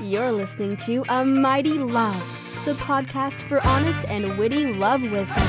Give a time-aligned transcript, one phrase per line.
[0.00, 2.22] You're listening to A Mighty Love,
[2.64, 5.42] the podcast for honest and witty love wisdom.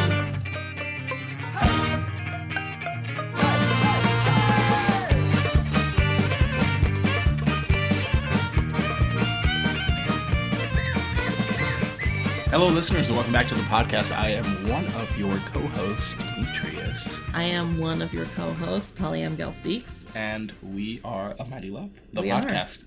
[12.51, 14.11] Hello, listeners, and welcome back to the podcast.
[14.17, 19.53] I am one of your co-hosts, Demetrius, I am one of your co-hosts, Polyam Gal
[19.61, 20.03] Seeks.
[20.15, 22.41] and we are a mighty love the We are.
[22.41, 22.85] podcast.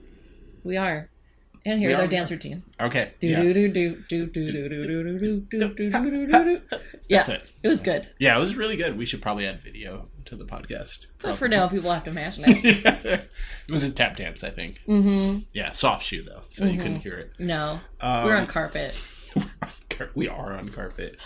[0.64, 1.08] We are.
[1.64, 2.62] And here's our dance routine.
[2.80, 6.26] Okay, Do yeah, do do do do do do do do do do do do
[6.26, 6.60] do.
[7.08, 7.42] Yeah, That's it.
[7.62, 8.08] it was good.
[8.18, 8.98] yeah, it was really good.
[8.98, 11.06] We should probably add video to the podcast.
[11.20, 12.84] But for now, people have to imagine it.
[13.06, 14.80] it was a tap dance, I think.
[14.88, 15.40] Mm-hmm.
[15.52, 17.32] Yeah, soft shoe though, so you couldn't hear it.
[17.38, 18.94] No, Um, we're on carpet.
[20.14, 21.16] we are on carpet.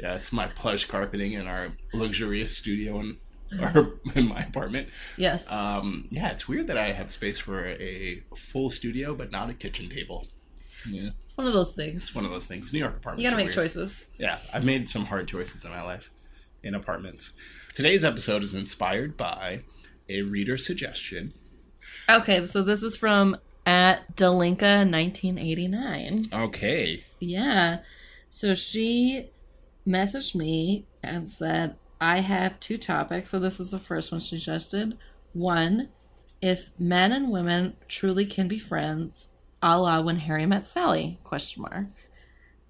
[0.00, 3.18] Yeah, it's my plush carpeting in our luxurious studio in,
[3.60, 4.88] or in my apartment.
[5.16, 5.44] Yes.
[5.50, 9.54] Um, yeah, it's weird that I have space for a full studio, but not a
[9.54, 10.26] kitchen table.
[10.88, 12.04] Yeah, It's one of those things.
[12.04, 12.72] it's one of those things.
[12.72, 13.22] New York apartments.
[13.22, 13.54] You gotta make weird.
[13.54, 14.04] choices.
[14.18, 16.10] Yeah, I've made some hard choices in my life
[16.62, 17.32] in apartments.
[17.74, 19.62] Today's episode is inspired by
[20.08, 21.34] a reader suggestion.
[22.08, 26.28] Okay, so this is from at Delinka 1989.
[26.32, 27.04] Okay.
[27.20, 27.78] Yeah.
[28.30, 29.30] So she
[29.86, 33.30] messaged me and said, I have two topics.
[33.30, 34.96] So this is the first one suggested.
[35.32, 35.90] One,
[36.40, 39.28] if men and women truly can be friends,
[39.62, 41.86] a la when Harry met Sally, question mark.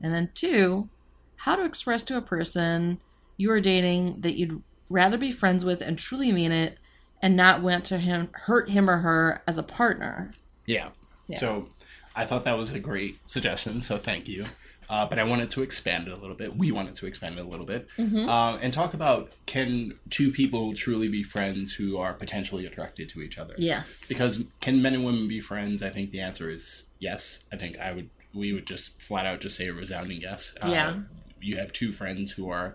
[0.00, 0.88] And then two,
[1.36, 3.00] how to express to a person
[3.36, 6.78] you are dating that you'd rather be friends with and truly mean it
[7.20, 10.32] and not want to him hurt him or her as a partner.
[10.66, 10.90] Yeah.
[11.26, 11.38] Yeah.
[11.38, 11.68] So
[12.14, 14.46] I thought that was a great suggestion, so thank you.
[14.88, 16.56] Uh, but I wanted to expand it a little bit.
[16.56, 18.28] We wanted to expand it a little bit Mhm.
[18.28, 23.20] um, and talk about can two people truly be friends who are potentially attracted to
[23.22, 23.54] each other?
[23.58, 24.04] Yes.
[24.08, 25.82] Because can men and women be friends?
[25.82, 27.40] I think the answer is yes.
[27.52, 28.10] I think I would.
[28.32, 30.52] We would just flat out just say a resounding yes.
[30.62, 31.00] Uh, Yeah.
[31.40, 32.74] You have two friends who are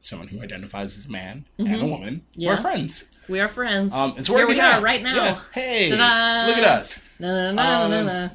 [0.00, 1.90] someone who identifies as a man and a Mhm.
[1.90, 2.22] woman.
[2.34, 2.56] Yes.
[2.58, 3.04] We're friends.
[3.28, 3.92] We are friends.
[3.92, 5.16] Um, it's Here we are right now.
[5.16, 5.40] Yeah.
[5.52, 6.46] Hey, Ta-da!
[6.48, 7.02] look at us.
[7.18, 7.56] Um.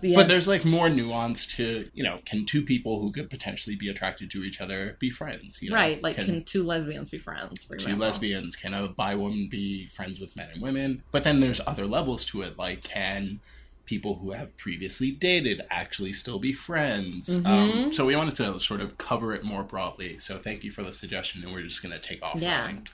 [0.01, 2.19] The But there's like more nuance to you know.
[2.25, 5.61] Can two people who could potentially be attracted to each other be friends?
[5.61, 5.75] You know?
[5.75, 7.63] right, like can, two lesbians be friends?
[7.63, 7.99] For two example?
[8.07, 11.85] lesbians can a bi woman be friends with men and women but then there's other
[11.85, 13.39] levels to it like can
[13.85, 17.93] people who have previously dated actually still be friends um, Mhm.
[17.95, 20.93] so we wanted to sort of cover it more broadly so thank you for the
[20.93, 22.61] suggestion and we're just going to take off Yeah.
[22.61, 22.87] running.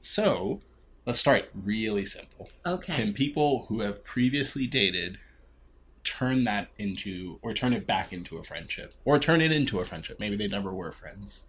[0.00, 0.60] so
[1.06, 2.92] let's start really simple Okay.
[2.94, 5.18] can people who have previously dated
[6.04, 9.84] turn that into or turn it back into a friendship or turn it into a
[9.84, 11.44] friendship maybe they never were friends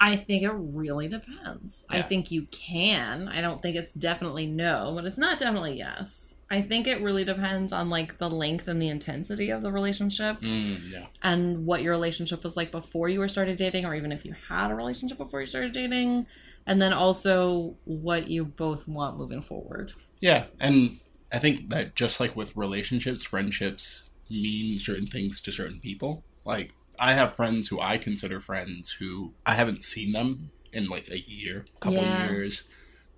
[0.00, 1.86] I think it really depends.
[1.88, 3.28] I think you can.
[3.28, 6.33] I don't think it's definitely no, but it's not definitely yes.
[6.50, 10.40] I think it really depends on like the length and the intensity of the relationship
[10.40, 14.12] mm, yeah and what your relationship was like before you were started dating or even
[14.12, 16.26] if you had a relationship before you started dating
[16.66, 19.92] and then also what you both want moving forward.
[20.20, 20.98] Yeah, and
[21.32, 26.22] I think that just like with relationships, friendships mean certain things to certain people.
[26.44, 31.08] Like I have friends who I consider friends who I haven't seen them in like
[31.10, 32.22] a year, couple Yeah.
[32.22, 32.64] years,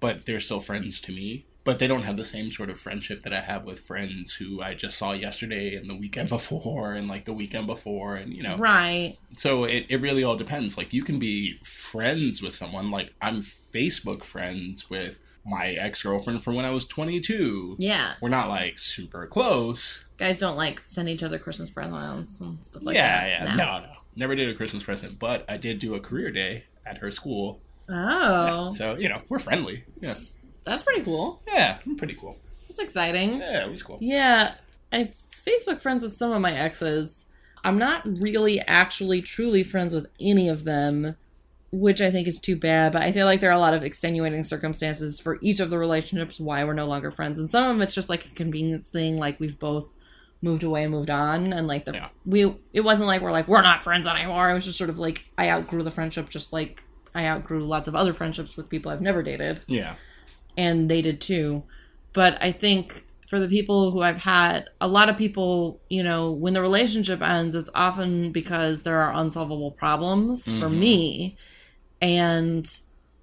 [0.00, 1.47] but they're still friends to me.
[1.66, 4.62] But they don't have the same sort of friendship that I have with friends who
[4.62, 8.43] I just saw yesterday and the weekend before and like the weekend before and you
[8.43, 9.19] know Right.
[9.37, 13.43] so it, it really all depends like you can be friends with someone like i'm
[13.75, 18.15] facebook friends with my ex-girlfriend from when i was 22 Yeah.
[18.22, 22.83] we're not like super close Guys don't like send each other Christmas presents and stuff
[22.84, 23.28] like yeah that.
[23.28, 23.54] yeah yeah.
[23.56, 23.81] no.
[23.87, 27.10] no never did a christmas present but i did do a career day at her
[27.10, 28.72] school Oh.
[28.75, 30.15] so you know we're friendly yeah
[30.66, 31.41] That's pretty cool.
[31.47, 32.37] yeah i'm pretty cool
[32.69, 33.38] That's exciting.
[33.38, 34.54] yeah it was cool Yeah.
[34.93, 35.09] I'm
[35.47, 37.25] Facebook friends with some of my exes.
[37.65, 41.16] I'm not really actually truly friends with any of them,
[41.72, 43.82] which I think is too bad, but I feel like there are a lot of
[43.84, 47.38] extenuating circumstances for each of the relationships why we're no longer friends.
[47.41, 49.87] And some of them it's just like a convenience thing, like we've both
[50.42, 52.09] moved away and moved on and like the Yeah.
[52.24, 54.51] we it wasn't like we're like we're not friends anymore.
[54.51, 56.83] It was just sort of like I outgrew the friendship just like
[57.15, 59.95] I outgrew lots of other friendships with people I've never dated yeah
[60.56, 61.64] and they did too.
[62.12, 66.30] But I think for the people who I've had, a lot of people, you know,
[66.32, 70.78] when the relationship ends, it's often because there are unsolvable problems for Mhm.
[70.78, 71.36] me.
[72.00, 72.70] And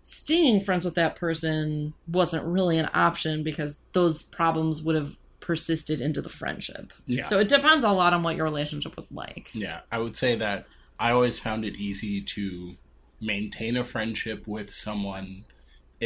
[0.03, 6.01] staying friends with that person wasn't really an option because those problems would have persisted
[6.01, 6.91] into the friendship.
[7.06, 9.50] yeah So it depends a lot on what your relationship was like.
[9.53, 10.65] Yeah, I would say that
[11.00, 12.74] I always found it easy to
[13.21, 15.45] maintain a friendship with someone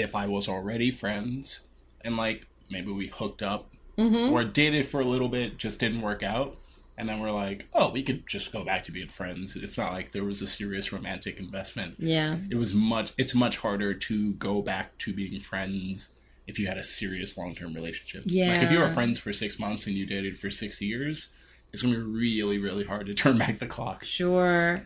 [0.03, 1.61] if I was already friends
[2.01, 4.31] and like maybe we hooked up Mm-hmm.
[4.31, 6.55] or dated for a little bit, just didn't work out.
[6.99, 9.55] and then we're like, oh, we could just go back to being friends.
[9.55, 11.95] It's not like there was a serious romantic investment.
[11.97, 12.37] Yeah.
[12.51, 13.11] It was much.
[13.17, 16.09] It's much harder to go back to being friends
[16.45, 18.21] if you had a serious long term relationship.
[18.27, 18.51] Yeah.
[18.53, 21.29] Like if you were friends for six months and you dated for six years,
[21.73, 24.05] it's gonna be really, really hard to turn back the clock.
[24.05, 24.83] Sure.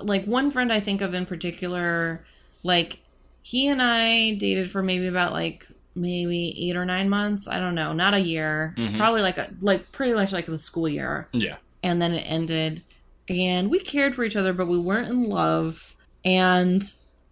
[0.00, 2.24] Like one friend I think of in particular,
[2.62, 3.00] like
[3.48, 7.46] he and I dated for maybe about like maybe eight or nine months.
[7.46, 8.74] I don't know, not a year.
[8.76, 8.96] Mhm.
[8.98, 11.28] Probably like a like pretty much like the school year.
[11.32, 11.56] Yeah.
[11.84, 12.82] And then it ended,
[13.28, 15.94] and we cared for each other, but we weren't in love.
[16.24, 16.82] And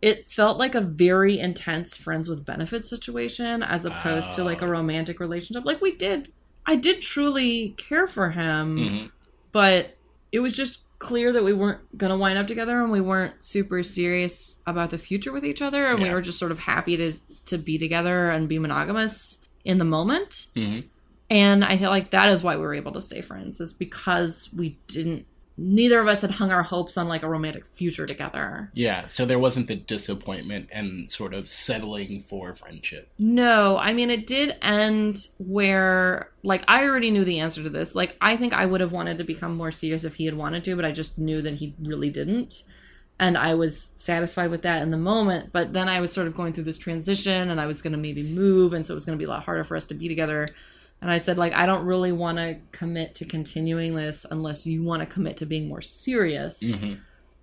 [0.00, 4.66] it felt like a very intense friends with benefits situation as opposed to like a
[4.66, 4.69] Oh.
[4.69, 5.64] romantic relationship.
[5.64, 6.31] Like we did,
[6.64, 9.05] I did truly care for him hmm
[9.50, 9.96] but
[10.32, 13.35] it was just clear that we weren't going to wind up together and we weren't
[13.45, 16.97] super serious about the future with each other and we were just sort of happy
[16.97, 17.12] to
[17.47, 20.47] to be together and be monogamous in the moment.
[20.55, 20.81] Hmm
[21.31, 24.49] and i feel like that is why we were able to stay friends is because
[24.55, 28.71] we didn't neither of us had hung our hopes on like a romantic future together
[28.75, 29.06] Yeah.
[29.06, 33.09] So there wasn't the disappointment and sort of settling for friendship.
[33.19, 37.95] No, I mean it did end where like I already knew the answer to this.
[37.95, 40.65] Like I think I would have wanted to become more serious if he had wanted
[40.65, 42.65] to, but I just knew that he really didn't.
[43.21, 46.35] And I was satisfied with that in the moment, but then I was sort of
[46.35, 49.05] going through this transition and I was going to maybe move and so it was
[49.05, 50.49] going to be a lot harder for us to be together.
[51.05, 54.83] And I said like I don't really want to commit to continuing this unless you
[54.83, 56.61] want to commit to being more serious.
[56.62, 56.95] hmm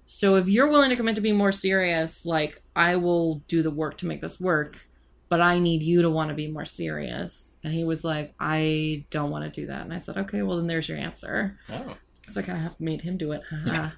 [0.07, 3.69] So if you're willing to commit to being more serious, like I will do the
[3.71, 4.83] work to make this work,
[5.29, 7.53] but I need you to want to be more serious.
[7.63, 9.81] And he was like, I don't want to do that.
[9.83, 11.59] And I said, okay, well then there's your answer.
[11.71, 11.95] Oh.
[12.29, 13.41] So I kind of have made him do it.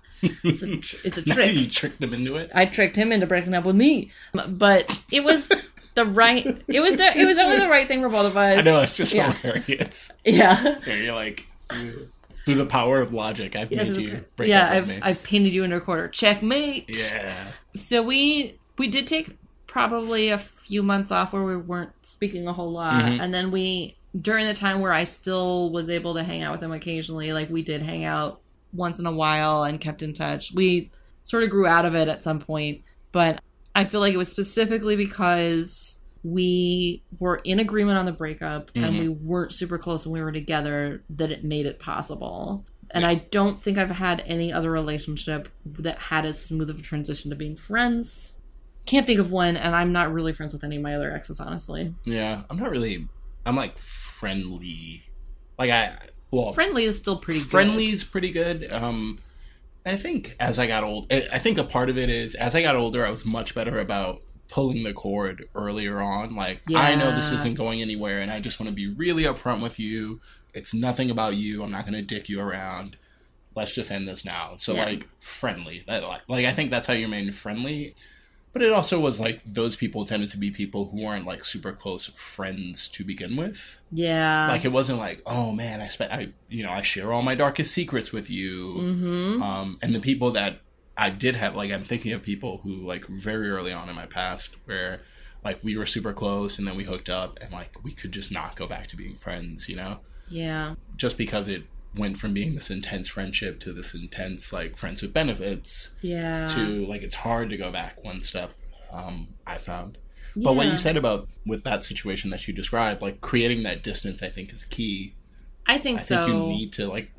[0.44, 1.72] It's a tr- it's a you trick.
[1.72, 2.50] tricked him into it.
[2.56, 5.48] I tricked him into breaking up with me, but it was
[5.96, 6.46] the right.
[6.68, 8.60] It was de- it was definitely the right thing for both of us.
[8.60, 9.32] I know it's just Yeah.
[9.34, 10.12] hilarious.
[10.26, 10.78] Yeah.
[10.88, 11.48] Yeah, you're like
[12.46, 15.02] through the power of logic, I've Yeah, made you break yeah, up I've with me.
[15.02, 16.08] I've painted you into a corner.
[16.10, 16.86] Checkmate.
[16.90, 17.34] Yeah.
[17.76, 19.38] So we we did take
[19.68, 23.20] probably a few months off where we weren't speaking a whole lot, Mhm.
[23.22, 26.62] and then we during the time where I still was able to hang out with
[26.62, 28.40] him occasionally, like we did hang out
[28.72, 30.52] once in a while and kept in touch.
[30.54, 30.92] We
[31.24, 32.82] sort of grew out of it at some point,
[33.12, 33.42] but
[33.76, 38.96] I feel like it was specifically because we were in agreement on the breakup and
[38.96, 39.00] Mhm.
[39.00, 42.66] we weren't super close when we were together that it made it possible.
[42.92, 46.82] And I don't think I've had any other relationship that had as smooth of a
[46.82, 48.34] transition to being friends.
[48.86, 51.40] Can't think of one, and I'm not really friends with any of my other exes,
[51.40, 51.94] honestly.
[52.06, 52.44] Yeah.
[52.50, 53.08] I'm not really
[53.46, 55.04] I'm like friendly.
[55.60, 55.98] Like I
[56.32, 57.80] well Friendly is still pretty good.
[57.82, 58.72] is pretty good.
[58.72, 59.20] Um
[59.86, 62.62] I think as I got old I think a part of it is as I
[62.62, 66.36] got older I was much better about pulling the cord earlier on.
[66.36, 69.62] Like I know this isn't going anywhere and I just want to be really upfront
[69.62, 70.22] with you.
[70.54, 71.64] It's nothing about you.
[71.64, 72.98] I'm not gonna dick you around.
[73.56, 74.56] Let's just end this now.
[74.58, 74.86] So Yeah.
[74.86, 75.84] like friendly.
[75.88, 77.96] That, like, like I think that's how you remain friendly.
[78.54, 81.74] But it also was like those people tended to be people who weren't like super
[81.74, 83.80] close friends to begin with.
[83.92, 84.48] Yeah.
[84.48, 87.34] Like it wasn't like, oh man, I spent, I you know, I share all my
[87.34, 88.76] darkest secrets with you.
[88.76, 89.42] mm-hmm.
[89.42, 90.60] Um, and the people that
[90.96, 94.06] I did have, like, I'm thinking of people who like very early on in my
[94.06, 95.02] past where
[95.44, 98.32] like we were super close and then we hooked up and like we could just
[98.32, 100.00] not go back to being friends, you know,
[100.30, 100.76] yeah.
[100.96, 101.64] just because it
[101.96, 106.48] went from being this intense friendship to this intense like friends with benefits Yeah.
[106.56, 108.52] to like it's hard to go back one step.
[108.92, 109.98] Um, I found.
[110.36, 114.24] But what you said about with that situation that you described, like creating that distance,
[114.24, 115.14] I think is key.
[115.68, 116.26] I think I so.
[116.26, 117.12] think you need to like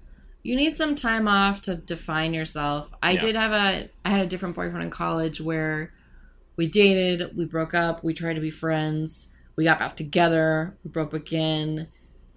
[0.43, 2.91] you need some time off to define yourself.
[3.03, 3.21] I Yeah.
[3.21, 5.93] did have a I had a different boyfriend in college where
[6.57, 10.91] we dated, we broke up, we tried to be friends, we got back together, we
[10.91, 11.89] broke up again,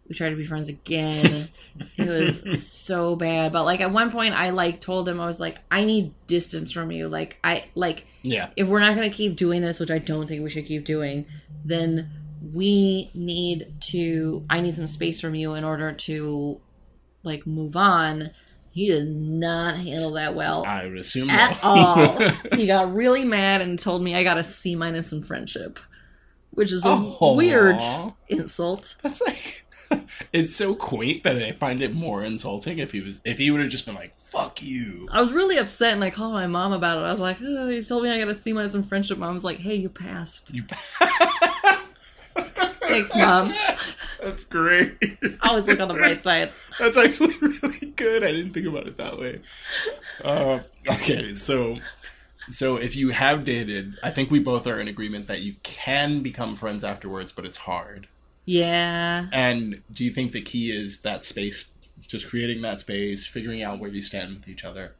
[0.08, 1.50] we tried to be friends again.
[1.98, 3.52] it was so bad.
[3.52, 6.72] But like at one point I like told him I was like, I need distance
[6.72, 7.08] from you.
[7.10, 10.28] Like I like yeah, if we're not going to keep doing this, which I don't
[10.28, 11.26] think we should keep doing,
[11.64, 12.10] then
[12.54, 14.44] we need to.
[14.50, 16.60] I need some space from you in order to,
[17.24, 18.32] like, move on.
[18.72, 21.64] He did not handle that well I would assume at not.
[21.64, 22.20] all.
[22.56, 25.80] he got really mad and told me I got a C minus in friendship,
[26.52, 27.34] which is a Aw.
[27.34, 27.82] weird
[28.28, 28.96] insult.
[29.02, 29.66] That's like
[30.34, 33.62] it's so quaint that I find it more insulting if he was if he would
[33.62, 36.74] have just been like "fuck you." I was really upset and I called my mom
[36.74, 37.06] about it.
[37.06, 39.18] I was like, oh, you told me I got a C minus in friendship.
[39.18, 40.54] Mom's like, hey, you passed.
[40.54, 40.64] You.
[42.82, 43.54] Thanks, Mom.
[44.24, 44.96] That's great.
[45.42, 46.52] I Always look on the bright side.
[46.80, 48.24] That's actually really good.
[48.24, 49.42] I didn't think about it that way.
[50.24, 51.78] Uh, okay, so
[52.50, 56.22] so if you have dated, I think we both are in agreement that you can
[56.22, 58.08] become friends afterwards, but it's hard.
[58.48, 59.28] Yeah.
[59.32, 61.66] And do you think the key is that space
[62.08, 64.94] just creating that space, figuring out where you stand with each other.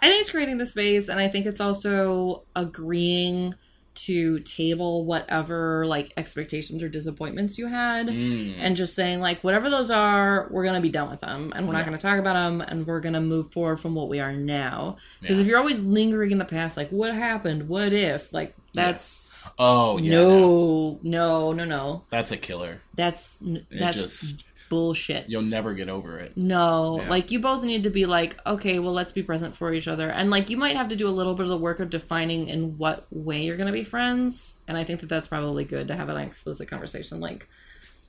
[0.00, 3.54] I think it's creating the space, and I think it's also agreeing
[3.94, 8.08] to table whatever like expectations or disappointments you had.
[8.08, 8.56] Mm.
[8.58, 11.50] And just saying, like, whatever those are, we're going to be done with them.
[11.56, 12.60] And we're not going to talk about them.
[12.60, 14.98] And we're going to move forward from what we are now.
[15.22, 15.42] Because Yeah.
[15.42, 17.70] if you're always lingering in the past, like, what happened?
[17.70, 18.30] What if?
[18.34, 19.25] Like, that's
[19.58, 22.02] oh yeah, no, no, no, no.
[22.10, 22.82] that's a killer.
[22.94, 25.28] That's It just bullshit.
[25.28, 26.36] you'll never get over it.
[26.36, 27.08] No, Yeah.
[27.10, 30.08] like you both need to be like, okay, well, let's be present for each other.
[30.10, 32.48] And like you might have to do a little bit of the work of defining
[32.48, 34.54] in what way you're going to be friends.
[34.66, 37.20] And I think that that's probably good to have an explicit conversation.
[37.20, 37.48] Like,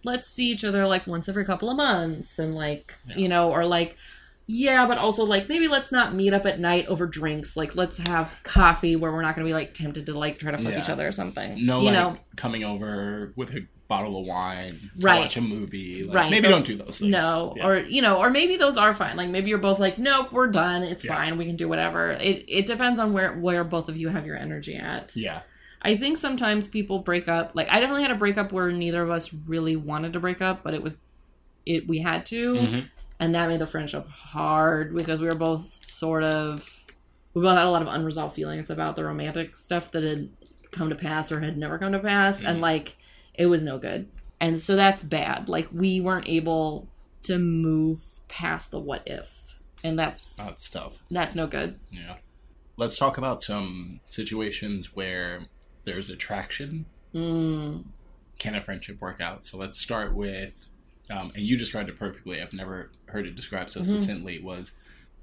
[0.04, 2.40] let's see each other like once every couple of months.
[2.40, 3.18] And like, Yeah.
[3.18, 3.96] you know, or like,
[4.48, 7.56] yeah, but also like maybe let's not meet up at night over drinks.
[7.58, 10.52] Like, let's have coffee where we're not going to be like tempted to like try
[10.52, 10.82] to fuck Yeah.
[10.82, 11.66] each other or something.
[11.66, 15.20] No, you like know, coming over with a bottle of wine to Right.
[15.22, 16.04] watch a movie.
[16.04, 17.12] Like, Right, Maybe those- don't do those things.
[17.12, 17.68] No, Yeah.
[17.68, 19.16] or you know, or maybe those are fine.
[19.18, 20.84] Like maybe you're both like, nope, we're done.
[20.84, 21.16] It's Yeah.
[21.16, 21.38] fine.
[21.38, 22.12] We can do whatever.
[22.12, 25.16] It it depends on where where both of you have your energy at.
[25.16, 25.42] yeah,
[25.82, 27.52] I think sometimes people break up.
[27.54, 30.64] Like I definitely had a breakup where neither of us really wanted to break up,
[30.64, 30.98] but it was
[31.66, 32.86] it we had to, Mhm.
[33.20, 36.86] And that made the friendship hard because we were both sort of
[37.34, 40.30] we both had a lot of unresolved feelings about the romantic stuff that had
[40.72, 42.62] come to pass or had never come to pass, and Mhm.
[42.62, 42.96] like
[43.36, 44.08] it was no good,
[44.40, 45.48] and so that's bad.
[45.50, 46.88] Like we weren't able
[47.24, 49.30] to move past the what if,
[49.84, 50.94] and that's that stuff.
[51.12, 51.80] that's no good.
[51.92, 52.18] Yeah.
[52.76, 55.48] Let's talk about some situations where
[55.84, 56.86] there's attraction.
[57.14, 57.86] Mm.
[58.38, 59.46] Can a friendship work out?
[59.46, 60.66] So let's start with,
[61.10, 62.42] um, and you described it perfectly.
[62.42, 63.86] I've never heard it described so Mhm.
[64.00, 64.40] succinctly.
[64.40, 64.72] Was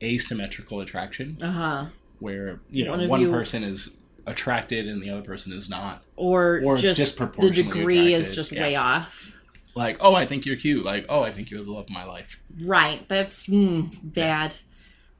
[0.02, 1.86] asymmetrical attraction, Uh huh.
[2.18, 3.90] where you know One one you- person is
[4.26, 6.02] attracted and the other person is not.
[6.16, 8.62] Or, Or just the degree is just yeah.
[8.62, 9.32] way off.
[9.74, 10.82] Like, oh, I think you're cute.
[10.84, 12.38] Like, oh, I think you're the love of my life.
[12.62, 13.06] Right.
[13.08, 14.54] That's mm, bad.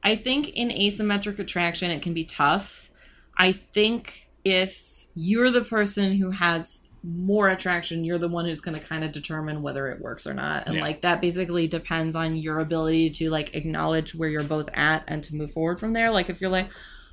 [0.03, 2.89] I think in asymmetric attraction, it can be tough.
[3.37, 8.79] I think if you're the person who has more attraction, you're the one who's going
[8.79, 10.65] to kind of determine whether it works or not.
[10.65, 10.81] And Yeah.
[10.81, 15.23] like that basically depends on your ability to like acknowledge where you're both at and
[15.23, 16.09] to move forward from there.
[16.11, 16.69] Like if you're like,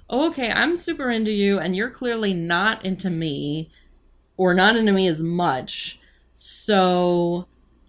[0.08, 3.70] oh, okay, I'm super into you and you're clearly not into me
[4.36, 5.98] or not into me as much.
[6.38, 7.46] So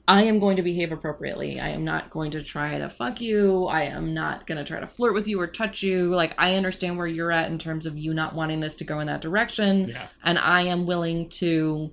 [0.08, 1.60] I am going to behave appropriately.
[1.62, 3.66] I am not going to try to fuck you.
[3.68, 6.14] I am not going to try to flirt with you or touch you.
[6.14, 9.00] Like, I understand where you're at in terms of you not wanting this to go
[9.00, 9.88] in that direction.
[9.90, 10.08] Yeah.
[10.24, 11.92] And I am willing to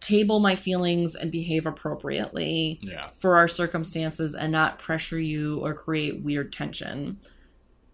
[0.00, 3.10] table my feelings and behave appropriately Yeah.
[3.20, 7.20] for our circumstances and not pressure you or create weird tension.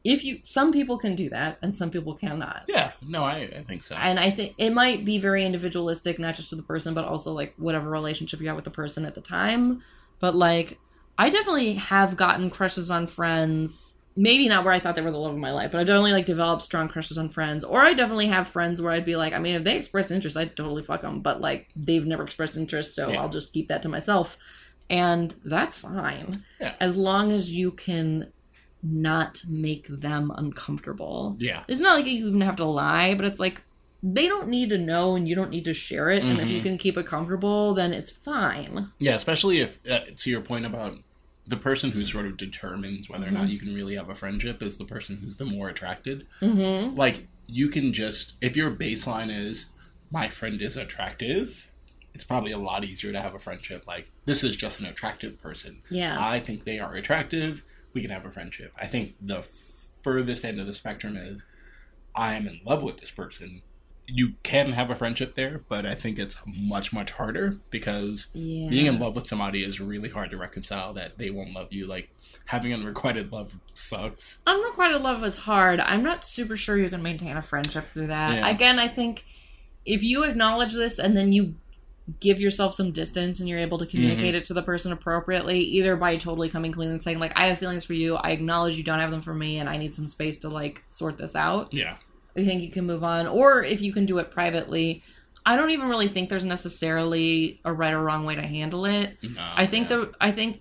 [0.09, 2.93] If you, some people can do that and some people cannot Yeah.
[3.07, 3.95] No, I, I think so.
[3.95, 7.33] and I think it might be very individualistic, not just to the person, but also
[7.33, 9.83] like whatever relationship you have with the person at the time.
[10.21, 10.79] But like,
[11.19, 13.95] I definitely have gotten crushes on friends.
[14.17, 16.13] Maybe not where I thought they were the love of my life, but I definitely
[16.13, 17.63] like developed strong crushes on friends.
[17.63, 20.37] Or I definitely have friends where I'd be like, I mean, if they expressed interest,
[20.37, 21.21] I'd totally fuck them.
[21.21, 23.21] But like, they've never expressed interest, so Yeah.
[23.21, 24.37] I'll just keep that to myself,
[24.91, 26.75] and that's fine Yeah.
[26.81, 28.33] as long as you can
[28.83, 31.37] not make them uncomfortable.
[31.39, 31.65] yeah.
[31.69, 33.63] It's not like you even have to lie, but it's like
[34.03, 36.23] they don't need to know and you don't need to share it.
[36.23, 36.63] And if you Mhm.
[36.63, 38.91] can keep it comfortable, then it's fine.
[39.01, 40.97] Yeah, especially if, uh, to your point about
[41.49, 43.51] the person who sort of determines whether or not Mhm.
[43.51, 46.27] you can really have a friendship is the person who's the more attracted.
[46.41, 46.95] Mm-hmm.
[46.97, 49.67] Like, you can just, if your baseline is,
[50.13, 51.67] my friend is attractive,
[52.15, 53.85] it's probably a lot easier to have a friendship.
[53.87, 55.79] Like, this is just an attractive person.
[55.91, 56.17] Yeah.
[56.21, 57.65] I think they are attractive.
[57.93, 58.73] We can have a friendship.
[58.79, 59.45] I think the
[60.03, 61.45] furthest end of the spectrum is,
[62.15, 63.63] I am in love with this person.
[64.11, 68.71] You can have a friendship there, but I think it's much, much harder because yeah.
[68.71, 71.87] being in love with somebody is really hard to reconcile that they won't love you.
[71.87, 72.09] Like
[72.47, 74.39] having unrequited love sucks.
[74.47, 75.81] Unrequited love is hard.
[75.81, 78.37] I'm not super sure you can maintain a friendship through that.
[78.37, 78.49] Yeah.
[78.49, 79.25] Again, I think
[79.85, 81.55] if you acknowledge this and then you
[82.21, 83.91] give yourself some distance and you're able to mm-hmm.
[83.91, 87.47] communicate it to the person appropriately, either by totally coming clean and saying, like, I
[87.47, 89.95] have feelings for you, I acknowledge you don't have them for me, and I need
[89.95, 91.73] some space to like sort this out.
[91.73, 91.97] Yeah.
[92.37, 95.03] I think you can move on, or if you can do it privately.
[95.47, 99.17] I don't even really think there's necessarily a right or wrong way to handle it.
[99.23, 99.97] No, I think yeah.
[99.97, 100.61] the I think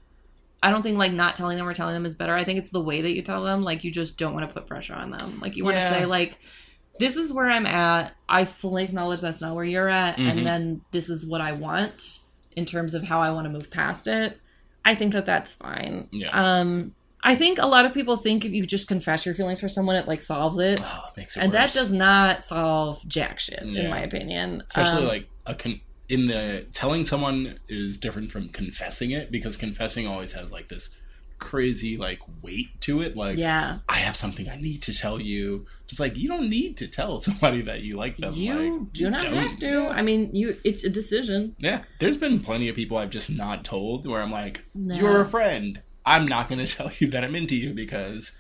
[0.64, 2.34] I don't think like not telling them or telling them is better.
[2.34, 3.64] I think it's the way that you tell them.
[3.64, 5.40] Like you just don't want to put pressure on them.
[5.42, 6.40] Like you want to say like
[7.00, 8.14] this is where I'm at.
[8.30, 10.30] I fully acknowledge that's not where you're at Mhm.
[10.32, 12.20] and then this is what I want
[12.56, 14.40] in terms of how I want to move past it.
[14.86, 16.08] I think that that's fine.
[16.12, 16.30] Yeah.
[16.32, 19.68] Um I think a lot of people think if you just confess your feelings for
[19.68, 20.80] someone it like solves it.
[20.84, 24.64] Oh, it makes it And that does not solve jack shit, in my opinion.
[24.68, 29.58] especially Um, like a con- in the telling someone is different from confessing it because
[29.58, 30.90] confessing always has like this
[31.40, 33.16] crazy like weight to it.
[33.16, 33.80] Like, yeah.
[33.90, 35.66] I have something I need to tell you.
[35.90, 38.34] It's like you don't need to tell somebody that you like them.
[38.34, 39.34] You like, do not don't.
[39.34, 39.88] have to.
[39.88, 40.58] I mean, you.
[40.64, 41.56] It's a decision.
[41.60, 44.96] Yeah, there's been plenty of people I've just not told where I'm like, No.
[44.96, 45.82] you're a friend.
[46.06, 48.32] I'm not going to tell you that I'm into you because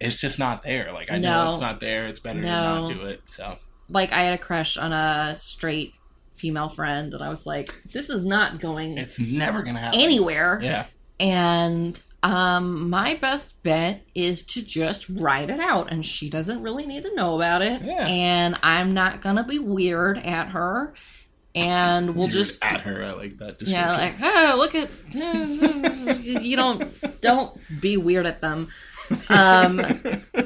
[0.00, 0.92] it's just not there.
[0.92, 2.06] Like I know it's not there.
[2.06, 2.86] It's better to No.
[2.86, 3.22] not do it.
[3.26, 3.58] So
[3.88, 5.92] Like I had a crush on a straight
[6.34, 10.00] female friend, and I was like, "This is not going it's never going to happen.
[10.00, 10.86] anywhere." Yeah,
[11.18, 16.86] And um, my best bet is to just write it out, and she doesn't really
[16.86, 17.82] need to know about it.
[17.82, 18.06] Yeah.
[18.06, 20.94] And I'm not gonna be weird at her,
[21.54, 23.02] and we'll You're just at her.
[23.02, 23.72] I like that description.
[23.72, 24.90] yeah, like oh, look at
[26.42, 28.68] you don't don't be weird at them.
[29.28, 29.80] Um,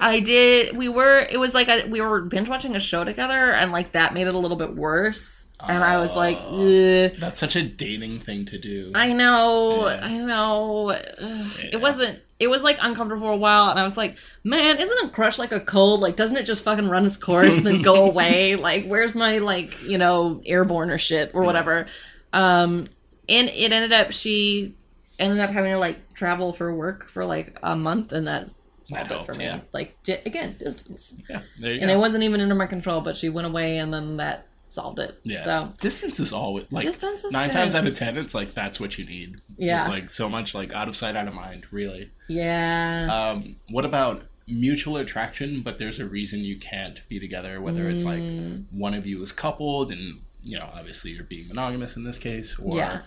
[0.01, 0.77] I did.
[0.77, 1.19] We were.
[1.19, 4.27] It was like a, we were binge watching a show together, and like that made
[4.27, 5.47] it a little bit worse.
[5.61, 7.05] And I was like, Oh.
[7.07, 7.13] Ugh.
[7.19, 8.93] That's such a dating thing to do.
[8.95, 10.01] I know, Yeah.
[10.03, 10.91] I know.
[10.91, 11.49] Yeah.
[11.73, 12.21] It wasn't.
[12.39, 15.39] It was like uncomfortable for a while, and I was like, "Man, isn't a crush
[15.39, 16.01] like a cold?
[16.01, 18.57] Like, doesn't it just fucking run its course and then go away?
[18.57, 21.87] Like, where's my like, you know, airborne or shit or whatever?"
[22.33, 22.89] Um,
[23.29, 24.75] and it ended up she
[25.19, 28.51] ended up having to like travel for work for like a month, and that
[28.87, 29.45] solved it for me.
[29.45, 29.61] yeah.
[29.73, 31.95] Like, j- again, distance, yeah, there you and go.
[31.95, 35.19] it wasn't even under my control, but she went away, and then that solved it.
[35.23, 37.55] yeah, So distance is always like distance is nine good.
[37.55, 38.17] times out of ten.
[38.19, 39.41] It's like that's what you need.
[39.57, 39.81] Yeah.
[39.83, 41.67] it's like so much like out of sight, out of mind.
[41.71, 42.11] Really.
[42.29, 43.09] Yeah.
[43.35, 48.05] Um, what about mutual attraction, but there's a reason you can't be together, whether it's
[48.05, 48.65] like Mm.
[48.73, 52.55] one of you is coupled and, you know, obviously you're being monogamous in this case,
[52.63, 53.03] or Yeah.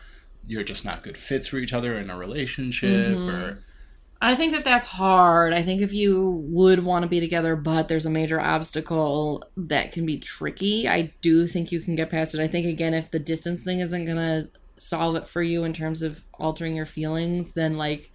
[0.47, 3.31] You're just not good fits for each other in a relationship, Mhm.
[3.33, 3.59] or
[4.19, 5.53] I think that that's hard.
[5.53, 9.91] I think if you would want to be together, but there's a major obstacle that
[9.91, 12.39] can be tricky, I do think you can get past it.
[12.41, 15.73] I think, again, if the distance thing isn't going to solve it for you in
[15.73, 18.09] terms of altering your feelings, then like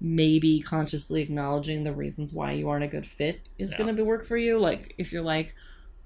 [0.00, 3.78] maybe consciously acknowledging the reasons why you aren't a good fit is Yeah.
[3.78, 4.58] going to work for you.
[4.58, 5.54] Like, if you're like,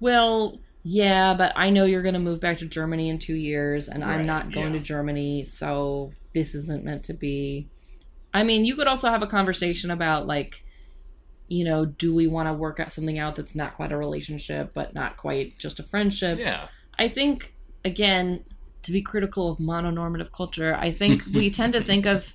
[0.01, 3.89] well, yeah, but I know you're going to move back to Germany in two years,
[3.89, 4.79] and I'm not going yeah.
[4.79, 7.67] to Germany, so this isn't meant to be.
[8.33, 10.63] I mean, you could also have a conversation about like,
[11.49, 14.71] you know, do we want to work out something out that's not quite a relationship,
[14.75, 16.39] but not quite just a friendship?
[16.39, 17.53] yeah, I think
[17.85, 18.45] again,
[18.85, 22.33] to be critical of mononormative culture, I think we tend to think of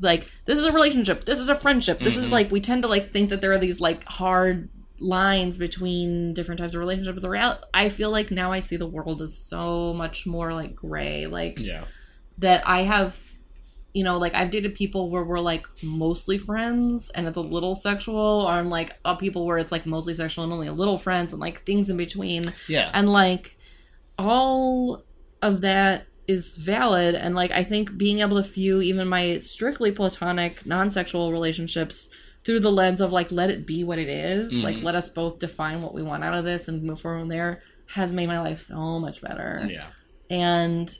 [0.00, 2.32] like this is a relationship, this is a friendship, this is Mhm.
[2.32, 6.60] like we tend to like think that there are these like hard lines between different
[6.60, 7.22] types of relationships.
[7.22, 10.74] The real, I feel like now I see the world as so much more like
[10.76, 11.84] gray, like yeah,
[12.38, 13.18] that I have,
[13.92, 17.74] you know, like I've dated people where we're like mostly friends and it's a little
[17.74, 20.98] sexual, or I'm like uh, people where it's like mostly sexual and only a little
[20.98, 22.52] friends and like things in between.
[22.68, 23.56] yeah, And like
[24.18, 25.02] all
[25.40, 27.14] of that is valid.
[27.14, 32.08] And like I think being able to view even my strictly platonic, non sexual relationships
[32.44, 34.82] through the lens of like let it be what it is, like Mhm.
[34.82, 37.62] let us both define what we want out of this and move forward from there
[37.86, 39.66] has made my life so much better.
[39.70, 39.88] Yeah,
[40.30, 40.94] and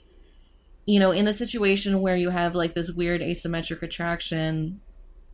[0.85, 4.81] you know in the situation where you have like this weird asymmetric attraction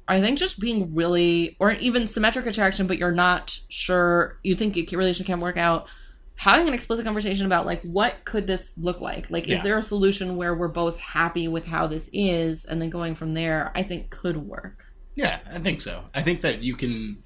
[0.07, 4.77] i think just being really or even symmetric attraction but you're not sure you think
[4.77, 5.87] a relation can't work out
[6.35, 9.29] having an explicit conversation about like what could this look like?
[9.29, 9.57] Like Yeah.
[9.57, 12.63] is there a solution where we're both happy with how this is?
[12.63, 14.85] And then going from there i think could work
[15.19, 15.39] yeah.
[15.51, 16.03] I think so.
[16.13, 17.23] I think that you can,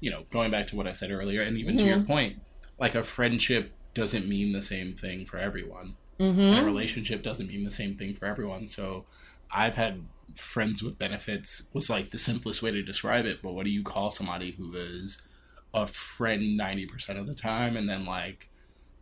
[0.00, 2.06] you know, going back to what I said earlier, and even to your Mhm.
[2.06, 2.40] point,
[2.78, 5.96] like a friendship doesn't mean the same thing for everyone.
[6.18, 8.68] mm-hmm a relationship doesn't mean the same thing for everyone.
[8.68, 9.04] So
[9.50, 9.94] I've had
[10.34, 13.42] friends with benefits was like the simplest way to describe it.
[13.42, 15.18] But what do you call somebody who is
[15.74, 18.48] a friend ninety percent of the time, and then like,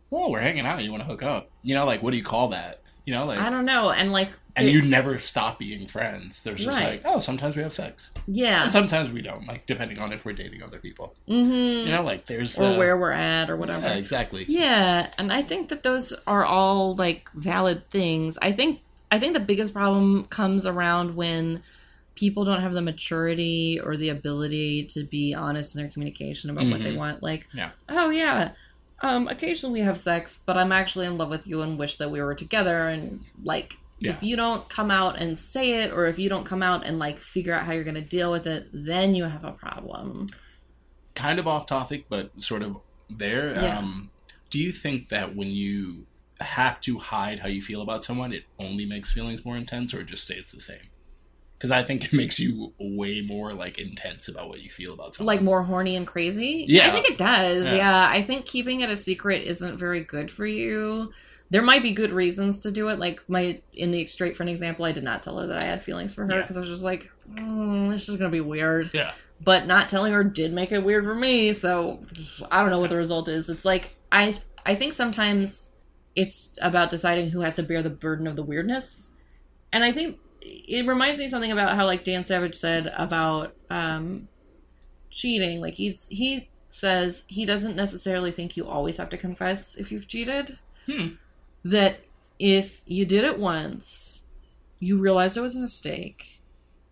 [0.09, 1.49] well, we're hanging out, you want to hook up?
[1.63, 2.81] You know, like what do you call that?
[3.05, 6.41] You know, like, i don't know and like and you never stop being friends.
[6.43, 6.93] There's just Right.
[6.93, 9.45] like, oh, sometimes we have sex, yeah and sometimes we don't.
[9.45, 11.13] Like depending on if we're dating other people.
[11.27, 14.45] mm-hmm You know, like there's or uh, where we're at or whatever Yeah, exactly.
[14.47, 18.37] Yeah, and I think that those are all like valid things.
[18.41, 18.79] I think
[19.11, 21.61] I think the biggest problem comes around when
[22.15, 26.65] people don't have the maturity or the ability to be honest in their communication about
[26.67, 26.97] what they Mhm.
[26.97, 27.21] want.
[27.21, 27.71] Like, Yeah.
[27.89, 28.51] oh yeah,
[29.01, 32.09] um, occasionally we have sex, but I'm actually in love with you and wish that
[32.11, 32.87] we were together.
[32.87, 34.11] And like, Yeah.
[34.13, 36.97] if you don't come out and say it, or if you don't come out and
[36.99, 40.27] like figure out how you're going to deal with it, then you have a problem.
[41.13, 42.77] kind of off topic, but sort of
[43.09, 43.53] there.
[43.53, 43.77] Yeah.
[43.79, 44.11] Um,
[44.49, 46.05] do you think that when you
[46.41, 50.01] have to hide how you feel about someone, it only makes feelings more intense, or
[50.01, 50.89] it just stays the same?
[51.57, 55.15] Because I think it makes you way more like intense about what you feel about
[55.15, 55.35] someone.
[55.35, 56.65] like more horny and crazy.
[56.67, 56.87] Yeah.
[56.87, 57.65] I think it does.
[57.65, 57.75] Yeah.
[57.75, 58.09] Yeah.
[58.09, 61.11] I think keeping it a secret isn't very good for you.
[61.51, 62.99] there might be good reasons to do it.
[62.99, 65.81] Like my in the straight friend example, I did not tell her that I had
[65.81, 66.41] feelings for her Yeah.
[66.41, 68.89] because I was just like, mm, this is gonna be weird.
[68.93, 69.11] Yeah.
[69.41, 71.53] But not telling her did make it weird for me.
[71.53, 72.01] So
[72.51, 73.47] I don't know what the result is.
[73.49, 75.69] It's like I I think sometimes
[76.15, 79.09] it's about deciding who has to bear the burden of the weirdness,
[79.71, 84.27] and I think it reminds me something about how like Dan Savage said about um
[85.09, 85.61] cheating.
[85.61, 90.07] Like he's he says he doesn't necessarily think you always have to confess if you've
[90.07, 91.07] cheated Hmm.
[91.63, 92.01] that
[92.37, 94.21] if you did it once,
[94.79, 96.41] you realized it was a mistake,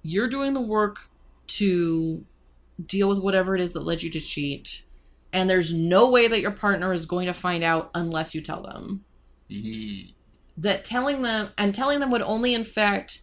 [0.01, 1.09] you're doing the work
[1.47, 2.25] to
[2.83, 4.81] deal with whatever it is that led you to cheat,
[5.31, 8.63] and there's no way that your partner is going to find out unless you tell
[8.63, 9.03] them.
[9.51, 10.13] Mhm.
[10.57, 13.21] That telling them and telling them would only, in fact,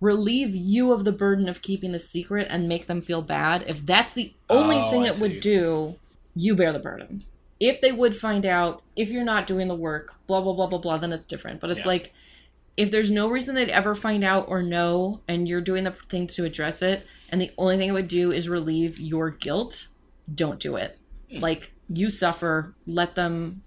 [0.00, 3.64] relieve you of the burden of keeping the secret and make them feel bad.
[3.66, 5.22] If that's the only Oh, thing I it see.
[5.22, 5.96] would do,
[6.34, 7.24] you bear the burden.
[7.58, 10.78] If they would find out, if you're not doing the work, blah, blah, blah, blah,
[10.78, 11.60] blah, then it's different.
[11.60, 11.88] But it's Yeah.
[11.88, 12.14] like,
[12.78, 16.26] if there's no reason they'd ever find out or know, and you're doing the thing
[16.28, 19.88] to address it, and the only thing it would do is relieve your guilt,
[20.34, 20.96] don't do it.
[21.30, 21.40] Hmm.
[21.40, 23.62] Like, you suffer, let them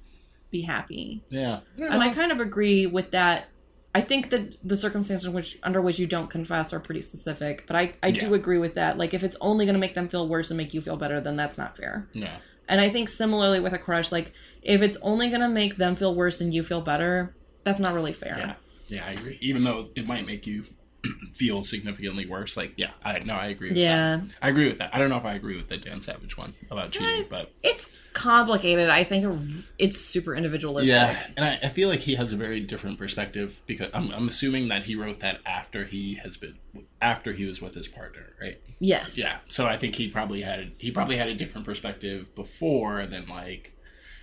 [0.50, 1.22] be happy.
[1.30, 1.60] Yeah.
[1.78, 3.46] And I kind of agree with that.
[3.96, 7.66] I think that the circumstances in which under which you don't confess are pretty specific,
[7.68, 8.98] but I, I do agree with that.
[8.98, 11.22] Like if it's only going to make them feel worse and make you feel better,
[11.22, 12.08] then that's not fair.
[12.14, 12.38] Yeah.
[12.68, 15.96] And I think similarly with a crush, like if it's only going to make them
[15.96, 18.36] feel worse and you feel better, that's not really fair.
[18.38, 18.54] Yeah.
[18.88, 19.38] Yeah, I agree.
[19.42, 20.66] Even though it might make you
[21.36, 22.56] feel significantly worse.
[22.56, 24.18] Like, yeah, I no, I agree with Yeah.
[24.18, 24.36] that.
[24.42, 24.94] I agree with that.
[24.96, 27.88] I don't know if I agree with the Dan Savage one about cheating, but It's
[28.14, 28.90] complicated.
[28.90, 30.94] I think it's super individualistic.
[30.94, 34.28] yeah, and I, I feel like he has a very different perspective because I'm, I'm
[34.28, 36.58] assuming that he wrote that after he has been
[37.02, 38.62] after he was with his partner, right?
[38.80, 39.18] Yes.
[39.18, 43.28] Yeah, so I think he probably had he probably had a different perspective before, then
[43.28, 43.74] like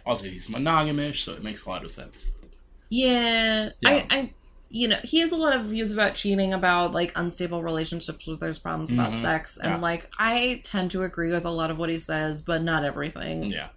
[0.06, 2.30] also he's monogamish, so it makes a lot of sense.
[2.88, 3.88] Yeah, Yeah.
[3.88, 4.32] I, I,
[4.72, 8.36] you know, he has a lot of views about cheating, about like unstable relationships where
[8.36, 9.20] there's problems about Mhm.
[9.22, 9.78] sex, and Yeah.
[9.78, 13.44] like I tend to agree with a lot of what he says, but not everything.
[13.44, 13.68] Yeah.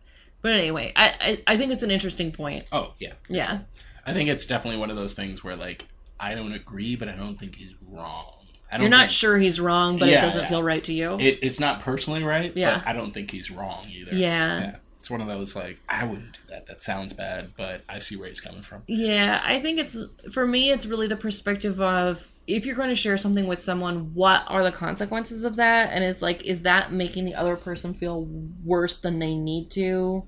[0.43, 1.07] But anyway, I,
[1.47, 2.67] I, I think it's an interesting point.
[2.71, 3.13] Oh yeah.
[3.27, 3.59] Yeah,
[4.05, 5.85] I think it's definitely one of those things where like
[6.19, 8.35] I don't agree, but I don't think he's wrong.
[8.79, 10.49] You're not think- sure he's wrong, but it doesn't yeah.
[10.49, 11.13] feel right to you.
[11.19, 12.51] It, it's not personally right.
[12.55, 12.77] Yeah.
[12.79, 14.15] But I don't think he's wrong either.
[14.15, 14.77] Yeah.
[15.03, 16.65] It's one of those like I wouldn't do that.
[16.67, 18.83] That sounds bad, but I see where he's coming from.
[18.87, 19.97] Yeah, I think it's
[20.31, 20.71] for me.
[20.71, 24.63] It's really the perspective of if you're going to share something with someone, what are
[24.63, 25.89] the consequences of that?
[25.91, 28.29] And it's like, is that making the other person feel
[28.63, 30.23] worse than they need to,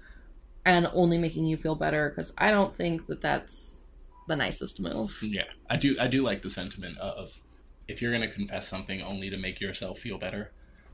[0.66, 2.10] and only making you feel better?
[2.10, 3.88] Because I don't think that that's
[4.28, 5.18] the nicest move.
[5.22, 5.96] Yeah, I do.
[5.98, 7.40] I do like the sentiment of
[7.88, 10.52] if you're gonna confess something only to make yourself feel better,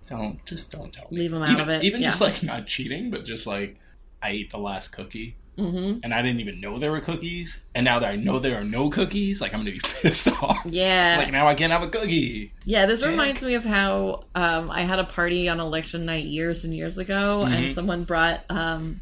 [0.07, 1.19] don't just don't tell me.
[1.19, 2.09] Leave them out even, of it, Even yeah.
[2.09, 3.77] just like not cheating, but just like
[4.21, 7.83] I ate the last cookie hmm and I didn't even know there were cookies, and
[7.83, 10.57] now that I know there are no cookies, like I'm gonna be pissed off.
[10.65, 12.53] Yeah, Like now I can't have a cookie.
[12.63, 13.09] Yeah, this Dick.
[13.09, 16.97] reminds me of how um, I had a party on election night years and years
[16.97, 17.51] ago, Mhm.
[17.53, 19.01] and someone brought um,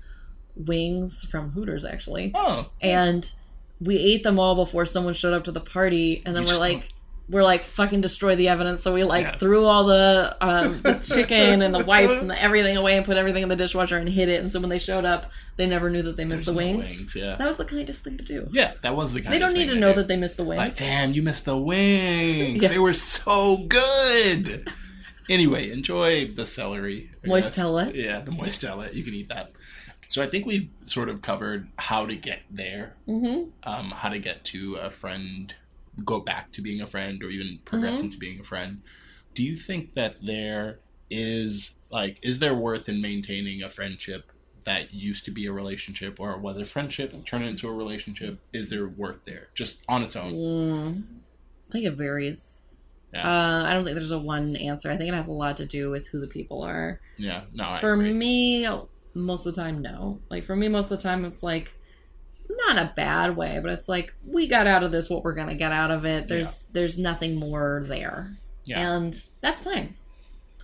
[0.55, 3.31] wings from Hooters actually, Oh, and
[3.79, 6.59] we ate them all before someone showed up to the party, and then You we're
[6.59, 6.89] like.
[7.29, 9.37] We're like fucking destroy the evidence, so we like Yeah.
[9.37, 13.17] threw all the um, the chicken and the wipes and the everything away and put
[13.17, 14.41] everything in the dishwasher and hid it.
[14.41, 16.57] And so when they showed up, they never knew that they missed there's the no
[16.57, 17.15] wings.
[17.15, 18.47] Yeah, That was the kindest thing to do.
[18.51, 19.33] yeah, that was the kind.
[19.33, 19.97] they don't need to know do.
[19.97, 20.57] that they missed the wings.
[20.57, 22.63] Like, damn, you missed the wings.
[22.63, 22.69] Yeah.
[22.69, 24.67] They were so good.
[25.29, 27.11] Anyway, enjoy the celery.
[27.23, 27.31] Guess.
[27.31, 27.93] Moistella.
[27.93, 28.91] Yeah, the moistella.
[28.93, 29.51] You can eat that.
[30.07, 33.49] So I think we've sort of covered how to get there, mm-hmm.
[33.69, 35.53] um, how to get to a friend,
[36.05, 38.03] go back to being a friend, or even progress Mhm.
[38.05, 38.81] into being a friend.
[39.33, 44.31] Do you think that there is like is there worth in maintaining a friendship
[44.65, 48.39] that used to be a relationship, or whether friendship turn into a relationship?
[48.53, 50.33] Is there worth there just on its own?
[50.33, 51.03] Mm,
[51.69, 52.57] I think it varies.
[53.13, 53.27] Yeah.
[53.27, 54.91] Uh, I don't think there's a one answer.
[54.91, 56.99] I think it has a lot to do with who the people are.
[57.17, 58.13] Yeah, no, I for agree.
[58.13, 58.67] me,
[59.15, 60.19] most of the time, no.
[60.29, 61.71] Like for me, most of the time, it's like
[62.49, 65.55] not a bad way, but it's like we got out of this what we're gonna
[65.55, 66.27] get out of it.
[66.27, 68.95] There's there's nothing more there, Yeah.
[68.95, 69.95] and that's fine.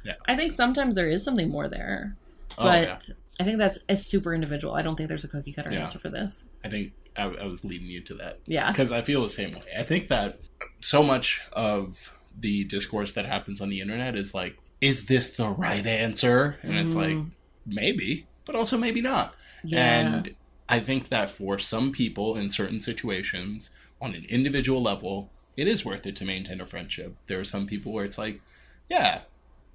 [0.04, 0.14] Yeah.
[0.28, 2.16] I think sometimes there is something more there,
[2.58, 3.00] Oh, but yeah.
[3.40, 4.74] I think that's a super individual.
[4.76, 5.84] I don't think there's a cookie cutter Yeah.
[5.84, 6.44] answer for this.
[6.64, 8.72] I think I, I was leading you to that Yeah.
[8.72, 9.62] because I feel the same way.
[9.78, 10.40] I think that
[10.82, 15.50] so much of the discourse that happens on the internet is like, is this the
[15.50, 16.58] right answer?
[16.62, 17.32] And it's like, Mm.
[17.66, 19.34] maybe, but also maybe not.
[19.64, 20.00] Yeah.
[20.00, 20.36] And
[20.68, 23.70] I think that for some people in certain situations,
[24.02, 27.16] on an individual level, it is worth it to maintain a friendship.
[27.28, 28.42] There are some people where it's like,
[28.90, 29.22] yeah,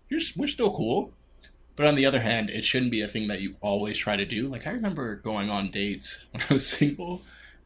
[0.08, 1.12] you're, we're still cool.
[1.76, 4.26] But on the other hand, it shouldn't be a thing that you always try to
[4.26, 4.48] do.
[4.48, 7.22] Like, I remember going on dates when I was single,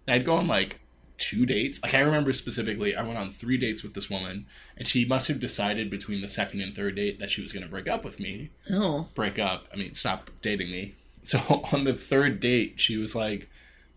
[0.07, 0.81] And I'd go on like
[1.19, 1.81] two dates.
[1.83, 5.29] Like I remember specifically, I went on three dates with this woman, and she must
[5.29, 8.05] have decided between the second and third date that she was going to break up
[8.05, 8.51] with me.
[8.71, 9.09] Oh.
[9.15, 9.67] Break up.
[9.73, 10.95] I mean, stop dating me.
[11.25, 11.39] So
[11.73, 13.49] on the third date, she was like,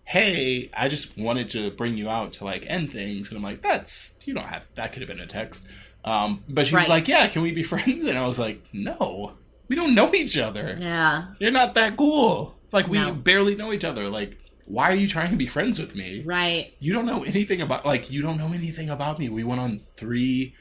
[0.06, 3.62] "Hey, I just wanted to bring you out to like end things," and I'm like,
[3.62, 5.66] "That's you don't have that could have been a text."
[6.06, 9.34] Um, but she was like, "Yeah, can we be friends?" And I was like, "No,
[9.68, 10.78] we don't know each other.
[10.80, 11.26] Yeah.
[11.40, 12.56] You're not that cool.
[12.72, 13.12] Like we No.
[13.14, 14.10] barely know each other.
[14.10, 16.22] Like, why are you trying to be friends with me?
[16.26, 16.74] Right.
[16.80, 19.30] You don't know anything about like you don't know anything about me.
[19.30, 20.56] We went on three,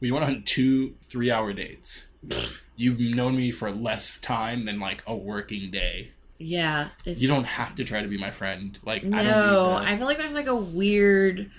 [0.00, 2.06] we went on two three hour dates.
[2.78, 6.12] You've known me for less time than like a working day.
[6.38, 6.90] Yeah.
[7.04, 8.78] You don't have to try to be my friend.
[8.84, 11.50] Like I don't No, I feel like there's like a weird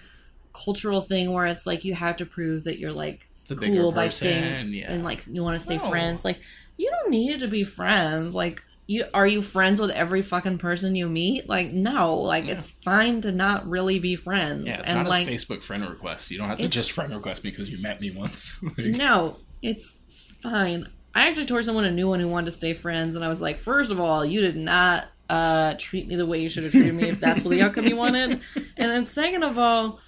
[0.54, 4.06] cultural thing where it's like you have to prove that you're like The cool by
[4.06, 4.92] person, staying yeah.
[4.92, 5.90] and like you want to stay No.
[5.90, 6.24] friends.
[6.24, 6.40] Like
[6.78, 8.34] you don't need to be friends.
[8.34, 11.50] Like you are you friends with every fucking person you meet?
[11.50, 12.54] Like no, like Yeah.
[12.60, 14.66] it's fine to not really be friends.
[14.66, 16.32] yeah, it's and not like a Facebook friend request.
[16.32, 18.58] You don't have to just friend request because you met me once.
[18.78, 19.98] Like, no, it's
[20.42, 20.88] fine.
[21.16, 23.42] I actually tore someone a new one who wanted to stay friends, and I was
[23.42, 26.72] like, first of all, you did not uh, treat me the way you should have
[26.72, 28.32] treated me if that's what the outcome you wanted.
[28.78, 30.00] And then second of all,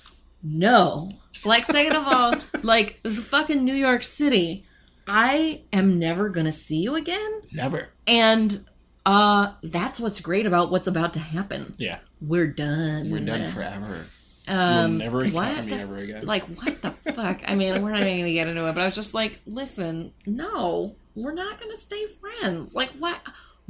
[0.43, 1.11] no.
[1.45, 4.65] Like second of all, like this is fucking New York City.
[5.07, 7.41] I am never gonna see you again.
[7.51, 7.89] Never.
[8.07, 8.65] And
[9.05, 11.73] uh that's what's great about what's about to happen.
[11.79, 13.09] Yeah, We're done.
[13.09, 14.05] we're done forever.
[14.51, 16.25] Um, never encounter me ever again.
[16.25, 17.41] Like, what the fuck?
[17.45, 20.13] I mean, we're not even gonna get into it, but I was just like, listen,
[20.25, 22.75] no, we're not gonna stay friends.
[22.75, 23.19] Like, what?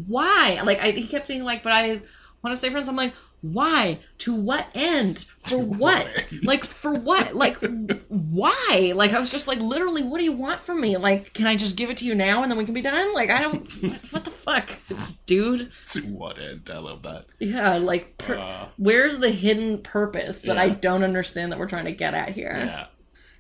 [0.08, 0.62] Why?
[0.64, 2.02] Like, I, he kept saying, like, but I
[2.44, 2.88] want to stay friends.
[2.88, 4.00] I'm like, why?
[4.20, 5.26] To what end?
[5.42, 5.80] For To what?
[6.06, 6.28] what?
[6.44, 7.36] Like, for what?
[7.36, 7.58] Like,
[8.08, 8.94] why?
[8.96, 10.98] Like, I was just like, literally, what do you want from me?
[10.98, 13.14] Like, can I just give it to you now and then we can be done?
[13.14, 13.68] Like, I don't.
[14.12, 14.70] what the fuck,
[15.26, 15.72] dude?
[15.92, 16.70] To what end?
[16.72, 17.26] I love that.
[17.40, 21.86] Yeah, like, per- Uh, where's the hidden purpose that I don't understand that we're trying
[21.86, 22.54] to get at here?
[22.56, 22.86] Yeah.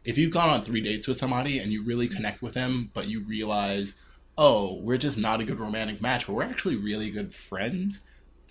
[0.04, 3.08] If you've gone on three dates with somebody and you really connect with them, but
[3.08, 3.94] you realize,
[4.36, 8.00] oh, we're just not a good romantic match, but we're actually really good friends,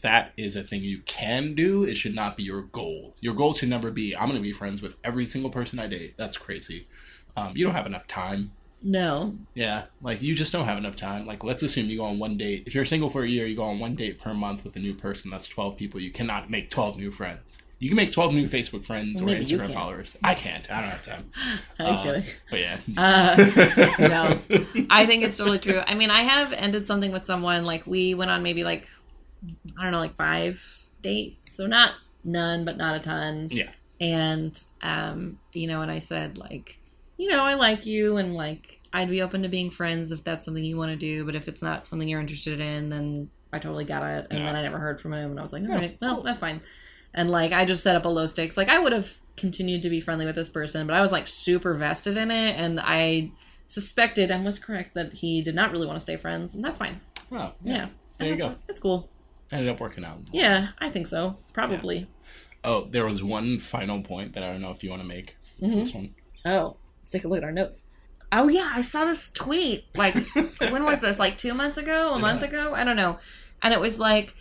[0.02, 1.84] that is a thing you can do.
[1.84, 3.16] It should not be your goal.
[3.20, 5.86] Your goal should never be, I'm going to be friends with every single person I
[5.86, 6.16] date.
[6.16, 6.86] That's crazy.
[7.36, 8.52] Um, you don't have enough time.
[8.82, 9.34] No.
[9.54, 11.26] Yeah, like you just don't have enough time.
[11.26, 12.64] Like, let's assume you go on one date.
[12.66, 14.78] If you're single for a year, you go on one date per month with a
[14.78, 15.30] new person.
[15.30, 16.00] That's 12 people.
[16.00, 17.58] You cannot make 12 new friends.
[17.80, 20.14] You can make 12 new Facebook friends Well, or Instagram followers.
[20.22, 20.70] I can't.
[20.70, 21.30] I don't have time.
[21.78, 22.24] Actually.
[22.50, 22.78] But yeah.
[22.96, 24.40] Uh, no.
[24.90, 25.80] I think it's totally true.
[25.86, 28.86] I mean, I have ended something with someone, like, we went on maybe, like,
[29.78, 30.60] I don't know, like five
[31.02, 31.54] dates.
[31.56, 31.92] So not
[32.24, 33.48] none, but not a ton.
[33.50, 33.70] Yeah.
[34.00, 36.78] And, um, you know, and I said, like,
[37.18, 40.44] you know, I like you and, like, I'd be open to being friends if that's
[40.44, 41.24] something you want to do.
[41.24, 44.26] But if it's not something you're interested in, then I totally got it.
[44.30, 44.46] And Yeah.
[44.46, 45.30] then I never heard from him.
[45.32, 46.60] And I was like, all right, well, that's fine.
[47.12, 48.56] And like I just set up a low stakes.
[48.56, 51.26] Like I would have continued to be friendly with this person, but I was like
[51.26, 53.32] super vested in it, and I
[53.66, 56.78] suspected and was correct that he did not really want to stay friends, and that's
[56.78, 57.00] fine.
[57.28, 57.88] Well, Yeah, yeah.
[58.18, 58.58] There you That's- go.
[58.68, 59.09] That's cool.
[59.52, 60.20] Ended up working out.
[60.32, 61.36] Yeah, I think so.
[61.52, 62.06] Probably.
[62.62, 65.36] Oh, there was one final point that I don't know if you want to make.
[65.62, 65.74] Mhm.
[65.74, 66.14] This one.
[66.44, 67.84] Oh, let's take a look at our notes.
[68.32, 69.84] Oh yeah, I saw this tweet.
[69.94, 70.14] Like
[70.58, 71.18] when was this?
[71.18, 72.14] Like two months ago?
[72.14, 72.74] A month ago?
[72.74, 73.18] I don't know.
[73.62, 74.34] And it was like,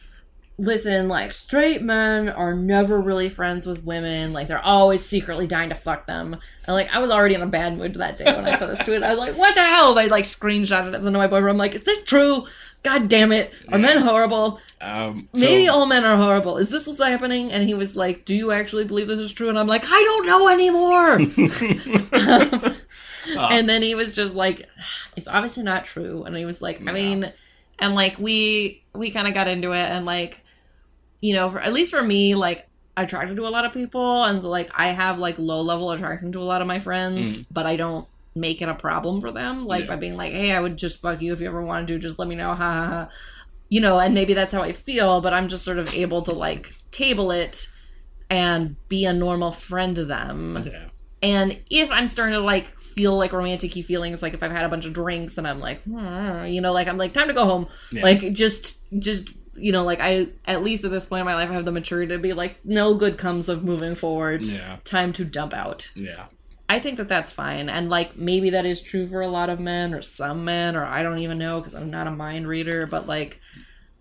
[0.57, 4.31] listen, like straight men are never really friends with women.
[4.33, 6.33] Like they're always secretly dying to fuck them.
[6.65, 8.79] And like I was already in a bad mood that day when I saw this
[8.79, 9.01] tweet.
[9.01, 9.91] I was like, what the hell?
[9.91, 11.49] And I like screenshotted it to my boyfriend.
[11.49, 12.45] I'm like, is this true?
[12.83, 13.53] God damn it!
[13.71, 14.59] Are men horrible?
[14.79, 16.57] Um, so, Maybe all men are horrible.
[16.57, 17.51] Is this what's happening?
[17.51, 20.01] And he was like, "Do you actually believe this is true?" And I'm like, "I
[20.01, 21.19] don't know anymore."
[22.13, 22.73] Uh,
[23.51, 24.67] and then he was just like
[25.15, 26.91] it's obviously not true and he was like i Yeah.
[26.93, 27.33] mean
[27.77, 30.41] and like we we kind of got into it and like
[31.19, 34.23] you know for, at least for me like I attracted to a lot of people
[34.23, 37.37] and so like i have like low level attraction to a lot of my friends
[37.39, 37.45] Mhm.
[37.51, 38.07] but i don't
[38.39, 39.87] make it a problem for them like Yeah.
[39.87, 42.17] by being like hey i would just fuck you if you ever wanted to just
[42.19, 43.09] let me know ha ha ha
[43.69, 46.31] you know and maybe that's how i feel but i'm just sort of able to
[46.31, 47.67] like table it
[48.29, 50.85] and be a normal friend to them yeah.
[51.21, 54.69] and if I'm starting to like feel like romantic feelings, like if I've had a
[54.69, 57.45] bunch of drinks and I'm like, "Hmm," you know, like I'm like, time to go
[57.45, 57.67] home.
[57.91, 58.03] Yeah.
[58.03, 61.49] Like just, just, you know, like I, at least at this point in my life,
[61.49, 64.43] I have the maturity to be like, no good comes of moving forward.
[64.43, 64.77] Yeah.
[64.83, 65.89] Time to dump out.
[65.95, 66.25] Yeah.
[66.69, 67.67] I think that that's fine.
[67.67, 70.85] And like maybe that is true for a lot of men or some men, or
[70.85, 73.41] I don't even know because I'm not a mind reader, but like,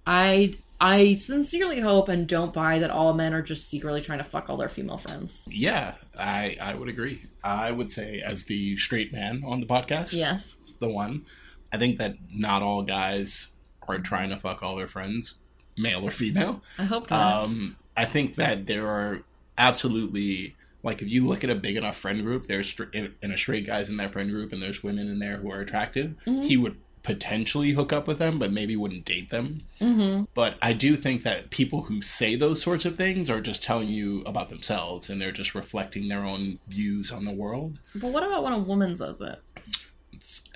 [0.07, 4.25] I, I sincerely hope and don't buy that all men are just secretly trying to
[4.25, 5.45] fuck all their female friends.
[5.51, 7.23] Yeah, I I would agree.
[7.43, 10.55] I would say as the straight man on the podcast, Yes.
[10.79, 11.25] the one,
[11.73, 13.49] I think that not all guys
[13.89, 15.35] are trying to fuck all their friends,
[15.79, 16.63] male or female.
[16.79, 17.45] I hope not.
[17.45, 19.23] Um, I think that there are
[19.57, 23.37] absolutely like if you look at a big enough friend group, there's str- and a
[23.37, 26.15] straight guys in that friend group, and there's women in there who are attractive.
[26.27, 26.45] Mhm.
[26.45, 29.63] He would potentially hook up with them, but maybe wouldn't date them.
[29.81, 30.25] Mm-hmm.
[30.35, 33.89] But I do think that people who say those sorts of things are just telling
[33.89, 37.79] you about themselves, and they're just reflecting their own views on the world.
[37.95, 39.41] But what about when a woman says it?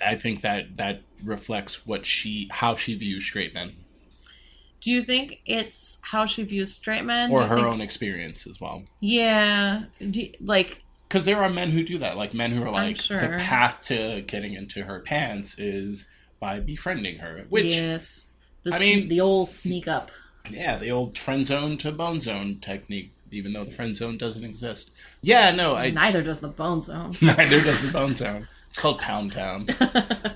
[0.04, 3.72] I think that that reflects what she how she views straight men
[4.82, 7.30] Do you think it's how she views straight men?
[7.30, 8.82] Or her think- own experience as well.
[9.00, 9.84] Yeah.
[9.98, 13.00] Do you- like, Because there are men who do that, like men who are like
[13.00, 13.18] sure.
[13.18, 16.06] the path to getting into her pants is
[16.40, 18.26] by befriending her, which yes.
[18.64, 20.10] The, I mean, the old sneak up.
[20.50, 24.42] Yeah, the old friend zone to bone zone technique, even though the friend zone doesn't
[24.44, 24.90] exist.
[25.20, 27.14] Yeah, no, I Neither does the bone zone.
[27.22, 28.48] neither does the bone zone.
[28.68, 29.68] It's called Pound Town.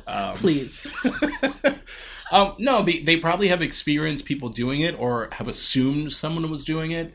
[0.08, 0.80] Um, Please.
[2.30, 6.64] Um, no, they, they probably have experienced people doing it or have assumed someone was
[6.64, 7.14] doing it.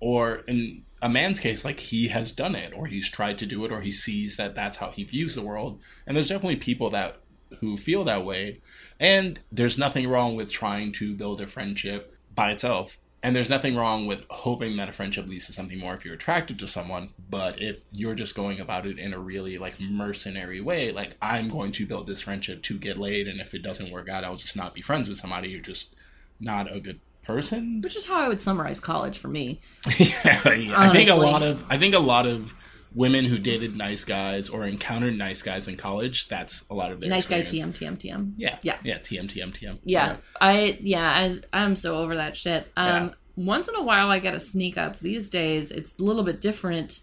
[0.00, 3.64] Or in a man's case, like he has done it or he's tried to do
[3.64, 5.80] it or he sees that that's how he views the world.
[6.06, 7.18] And there's definitely people that
[7.60, 8.60] who feel that way.
[8.98, 12.98] And there's nothing wrong with trying to build a friendship by itself.
[13.24, 16.14] And there's nothing wrong with hoping that a friendship leads to something more if you're
[16.14, 17.10] attracted to someone.
[17.30, 21.48] But if you're just going about it in a really like mercenary way, like I'm
[21.48, 24.36] going to build this friendship to get laid, and if it doesn't work out, I'll
[24.36, 25.50] just not be friends with somebody.
[25.50, 25.94] You're just
[26.40, 27.80] not a good person.
[27.80, 29.60] Which is how I would summarize college for me.
[29.98, 30.80] yeah, yeah.
[30.80, 32.54] I think a lot of I think a lot of
[32.94, 36.28] women who dated nice guys or encountered nice guys in college.
[36.28, 37.78] That's a lot of their nice guy experience.
[37.78, 38.32] TM, TM, TM.
[38.36, 38.78] Yeah, Yeah.
[38.84, 38.98] yeah.
[38.98, 39.78] TM, TM, TM.
[39.84, 42.70] Yeah, I yeah, I I'm so over that shit.
[42.76, 43.10] Um Yeah.
[43.36, 44.98] once in a while I get a sneak up.
[45.00, 47.00] These days it's a little bit different.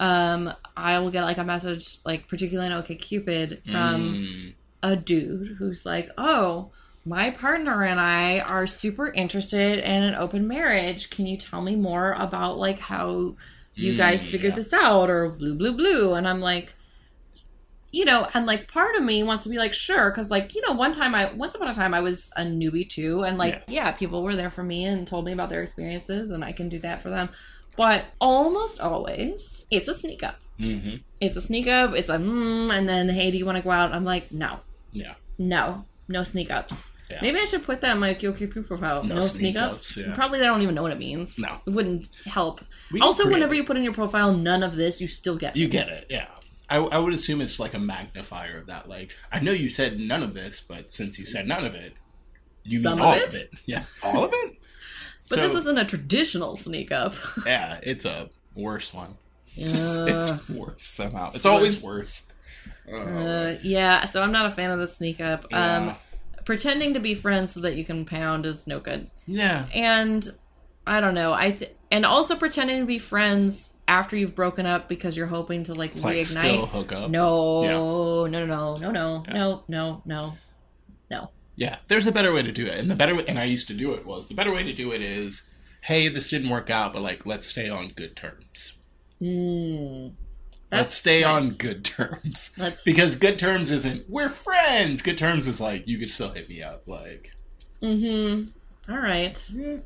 [0.00, 4.54] Um I will get like a message like particularly on OkCupid from Mm.
[4.82, 6.70] a dude who's like, "Oh,
[7.04, 11.10] my partner and I are super interested in an open marriage.
[11.10, 13.34] Can you tell me more about like how
[13.78, 14.56] you Mm, guys figured yeah.
[14.56, 16.74] this out or blue blue blue?" And I'm like,
[17.90, 20.60] you know, and like part of me wants to be like, sure, because like you
[20.66, 23.62] know, one time I once upon a time I was a newbie too, and like
[23.66, 23.92] yeah.
[23.92, 26.78] people were there for me and told me about their experiences, and I can do
[26.80, 27.30] that for them.
[27.76, 30.40] But almost always, it's a sneak up.
[30.58, 31.94] hmm It's a sneak up.
[31.94, 33.92] It's a mm, and then hey, do you want to go out?
[33.94, 34.60] I'm like, no,
[34.92, 35.14] Yeah.
[35.38, 36.90] no, no sneak ups.
[37.10, 37.18] Yeah.
[37.22, 39.02] Maybe I should put that in my QQ profile.
[39.02, 39.78] No No, sneak sneak ups.
[39.80, 40.14] ups, yeah.
[40.14, 41.38] Probably they don't even know what it means.
[41.38, 41.58] No.
[41.66, 42.60] it wouldn't help.
[42.92, 43.58] We Also, whenever it.
[43.58, 45.56] you put in your profile, none of this, you still get.
[45.56, 46.28] You get it, yeah.
[46.68, 48.88] I, I would assume it's like a magnifier of that.
[48.90, 51.94] Like, I know you said none of this, but since you said none of it,
[52.64, 53.28] you Some mean of all it?
[53.28, 53.50] of it.
[53.66, 54.56] Yeah, all of it.
[55.30, 57.14] but So, this isn't a traditional sneak up.
[57.46, 59.14] yeah, it's a worse one.
[59.56, 60.06] It's, Uh,
[60.38, 61.28] it's worse somehow.
[61.28, 62.22] It's, it's always worse.
[62.92, 65.46] uh, yeah, so I'm not a fan of the sneak up.
[65.50, 65.94] Yeah.
[66.48, 69.10] Pretending to be friends so that you can pound is no good.
[69.26, 70.26] yeah, And
[70.86, 71.34] I don't know.
[71.34, 75.64] I th- and also pretending to be friends after you've broken up because you're hoping
[75.64, 76.38] to like like reignite.
[76.38, 77.10] still hook up.
[77.10, 77.70] No, Yeah.
[77.72, 79.34] no, no, no, no, no, Yeah.
[79.34, 80.38] no, no, no,
[81.10, 81.30] no.
[81.56, 83.68] Yeah, there's a better way to do it, and the better way, and I used
[83.68, 85.42] to do it was the better way to do it is,
[85.82, 88.72] hey, this didn't work out, but like let's stay on good terms.
[89.20, 90.14] Mm.
[90.70, 92.50] Let's stay on good terms.
[92.58, 92.82] Let's.
[92.82, 95.02] Because good terms isn't we're friends.
[95.02, 96.82] Good terms is like you could still hit me up.
[96.86, 97.32] Like
[97.82, 98.92] Mm-hmm.
[98.92, 99.42] All right.
[99.54, 99.76] yeah,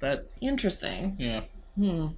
[0.00, 1.16] that Interesting.
[1.18, 1.42] yeah
[1.76, 2.08] Hmm.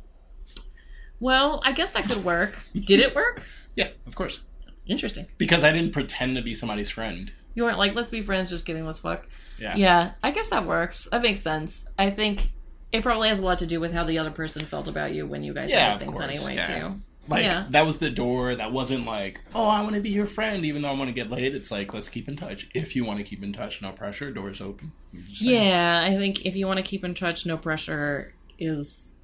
[1.21, 2.67] Well, I guess that could work.
[2.75, 3.43] Did it work?
[3.77, 4.41] yeah of course
[4.87, 5.27] Interesting.
[5.39, 7.33] because I didn't pretend to be somebody's friend.
[7.55, 8.51] You weren't like, let's be friends.
[8.51, 8.85] Just kidding.
[8.87, 9.27] Let's fuck.
[9.59, 11.09] Yeah Yeah, I guess that works.
[11.11, 11.85] That makes sense.
[11.99, 12.51] I think
[12.93, 15.27] it probably has a lot to do with how the other person felt about you
[15.27, 16.81] when you guys Yeah, of things course, anyway, yeah.
[16.81, 17.01] too.
[17.27, 17.67] Like Yeah.
[17.71, 18.55] that was the door.
[18.55, 21.15] That wasn't like oh I want to be your friend even though I want to
[21.15, 21.55] get laid.
[21.55, 22.69] It's like let's keep in touch.
[22.75, 24.31] If you want to keep in touch, no pressure.
[24.31, 24.93] Doors open.
[25.13, 25.69] I'm just saying.
[25.69, 29.15] Yeah, I think if you want to keep in touch, no pressure is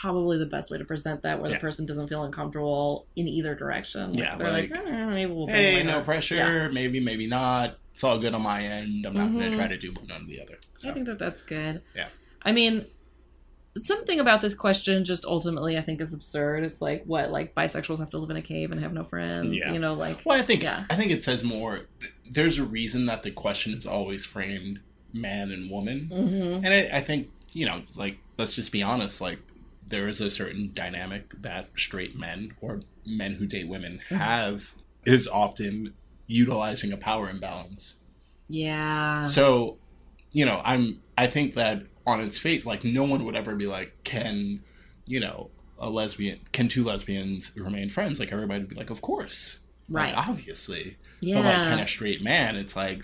[0.00, 1.56] probably the best way to present that, where Yeah.
[1.56, 4.12] the person doesn't feel uncomfortable in either direction.
[4.12, 6.36] Like, Yeah, they're like, like, "Eh, maybe we'll Hey, later." no pressure.
[6.36, 6.68] Yeah.
[6.68, 7.78] Maybe, maybe not.
[7.94, 9.04] It's all good on my end.
[9.06, 9.50] I'm not going Mhm.
[9.52, 10.58] to try to do one or the other.
[10.78, 11.82] So, I think that that's good.
[11.96, 12.06] Yeah.
[12.42, 12.84] I mean,
[13.82, 16.64] something about this question just ultimately I think is absurd.
[16.64, 19.52] It's like what, like bisexuals have to live in a cave and have no friends.
[19.52, 19.72] Yeah.
[19.72, 20.84] You know, like well, I think Yeah.
[20.90, 21.82] I think it says more.
[22.30, 24.80] There's a reason that the question is always framed
[25.12, 29.20] man and woman, hmm and I, I think you know, like let's just be honest,
[29.20, 29.38] like
[29.86, 34.16] there is a certain dynamic that straight men or men who date women Mhm.
[34.18, 34.74] have
[35.06, 35.94] is often
[36.26, 37.94] utilizing a power imbalance.
[38.48, 39.22] yeah.
[39.26, 39.78] So,
[40.32, 43.66] you know, I'm I think that on its face, like no one would ever be
[43.66, 44.62] like, can,
[45.06, 48.18] you know, a lesbian can two lesbians remain friends?
[48.18, 49.58] Like everybody would be like, of course.
[49.88, 50.14] right.
[50.14, 50.96] Like, obviously.
[51.20, 51.36] yeah.
[51.36, 53.02] But like can a straight man, it's like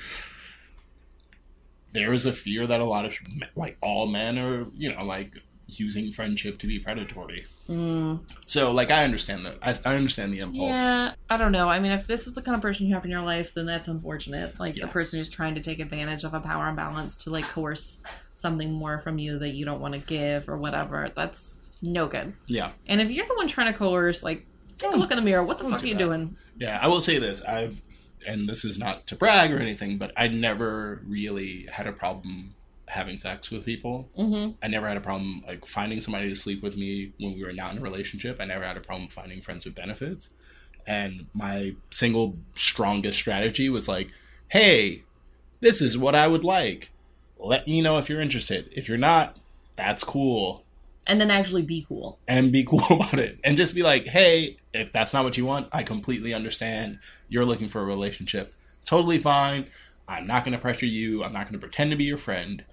[1.93, 3.15] there is a fear that a lot of
[3.55, 5.33] like all men are, you know, like
[5.69, 7.47] using friendship to be predatory.
[7.69, 8.21] Mm.
[8.45, 9.57] So, like, I understand that.
[9.63, 10.77] I, I understand the impulse.
[10.77, 11.71] Yeah, I don't know.
[11.71, 13.65] I mean, if this is the kind of person you have in your life, then
[13.65, 14.61] that's unfortunate.
[14.61, 14.85] Like Yeah.
[14.85, 17.99] the person who's trying to take advantage of a power imbalance to like coerce
[18.35, 21.11] something more from you that you don't want to give or whatever.
[21.14, 22.35] That's no good.
[22.47, 22.72] Yeah.
[22.87, 24.47] And if you're the one trying to coerce, like,
[24.78, 25.45] take a look in the mirror.
[25.45, 26.05] What the don't fuck do are you that.
[26.05, 26.37] doing?
[26.59, 27.43] Yeah, I will say this.
[27.43, 27.80] I've,
[28.26, 32.55] and this is not to brag or anything, but I never really had a problem
[32.87, 34.09] having sex with people.
[34.18, 34.53] Mm-hmm.
[34.62, 37.53] I never had a problem like finding somebody to sleep with me when we were
[37.53, 38.41] not in a relationship.
[38.41, 40.30] I never had a problem finding friends with benefits.
[40.87, 44.11] And my single strongest strategy was like,
[44.49, 45.03] hey,
[45.61, 46.91] this is what I would like.
[47.45, 48.69] Let me know if you're interested.
[48.73, 49.37] If you're not,
[49.77, 50.65] that's cool.
[51.07, 52.19] And then actually be cool.
[52.27, 53.39] And be cool about it.
[53.45, 56.99] And just be like, hey, if that's not what you want, I completely understand.
[57.29, 58.55] You're looking for a relationship.
[58.85, 59.67] Totally fine.
[60.09, 61.23] I'm not going to pressure you.
[61.25, 62.65] I'm not going to pretend to be your friend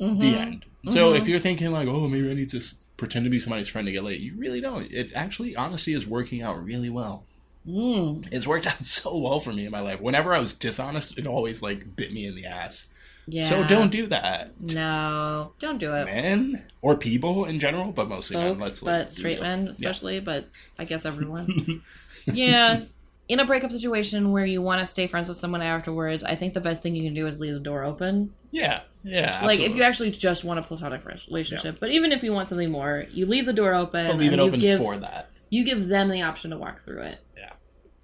[0.00, 0.18] Mhm.
[0.20, 0.64] the end.
[0.88, 1.20] So Mhm.
[1.20, 2.62] if you're thinking like, oh, maybe I need to
[2.96, 4.90] pretend to be somebody's friend to get laid, you really don't.
[4.92, 7.24] It actually, honestly, is working out really well.
[7.66, 8.26] Mm.
[8.32, 10.00] It's worked out so well for me in my life.
[10.00, 12.86] Whenever I was dishonest, it always like bit me in the ass.
[13.30, 13.48] Yeah.
[13.48, 16.06] So don't do that, No, don't do it.
[16.06, 18.58] men or people in general, but mostly men.
[18.58, 20.48] Let's, but let's straight men especially, but
[20.78, 21.82] I guess everyone.
[22.26, 22.84] yeah.
[23.28, 26.54] In a breakup situation where you want to stay friends with someone afterwards, I think
[26.54, 28.32] the best thing you can do is leave the door open.
[28.50, 29.44] Yeah, yeah.
[29.44, 32.70] Like if you actually just want a platonic relationship, but even if you want something
[32.70, 35.28] more, you leave the door open But leave it open give for that.
[35.50, 37.18] you give them the option to walk through it.
[37.36, 37.52] Yeah.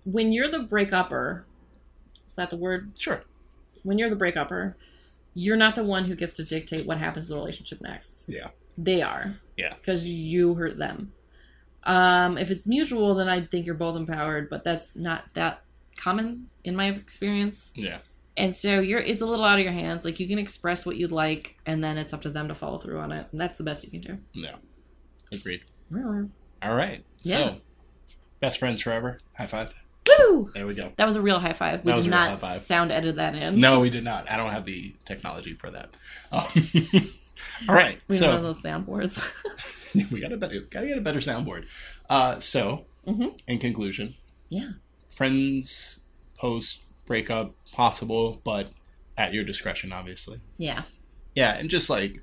[0.04, 1.44] When you're the breakupper,
[2.28, 2.90] is that the word?
[2.98, 3.22] Sure.
[3.84, 4.74] When you're the breakupper,
[5.34, 8.26] you're not the one who gets to dictate what happens to the relationship next.
[8.28, 8.48] Yeah.
[8.78, 9.36] They are.
[9.56, 9.74] Yeah.
[9.74, 11.12] Because you hurt them.
[11.84, 15.62] Um, if it's mutual, then I think you're both empowered, but that's not that
[15.96, 17.72] common in my experience.
[17.74, 17.98] Yeah.
[18.36, 20.04] And so you're it's a little out of your hands.
[20.04, 22.78] Like you can express what you'd like, and then it's up to them to follow
[22.78, 23.26] through on it.
[23.30, 24.18] And that's the best you can do.
[24.32, 24.56] Yeah.
[25.32, 25.60] Agreed.
[25.90, 26.30] Woo!
[26.62, 27.04] All right.
[27.22, 27.50] Yeah.
[27.50, 27.56] So,
[28.40, 29.20] best friends forever.
[29.38, 29.74] High five.
[30.54, 30.92] There we go.
[30.96, 31.84] That was a real high five.
[31.84, 32.62] We That was did not high five.
[32.62, 33.58] sound edit that in.
[33.60, 34.30] No, we did not.
[34.30, 35.90] I don't have the technology for that.
[36.32, 36.48] Um,
[37.68, 37.98] all right.
[38.08, 39.22] We don't have So those soundboards.
[40.10, 41.66] we got a better, gotta get a better soundboard.
[42.08, 43.38] Uh, so, Mhm.
[43.48, 44.14] in conclusion,
[44.48, 44.70] yeah.
[45.10, 45.98] friends
[46.38, 48.70] post breakup possible, but
[49.16, 50.40] at your discretion, obviously.
[50.58, 50.82] Yeah.
[51.34, 52.22] Yeah, and just like,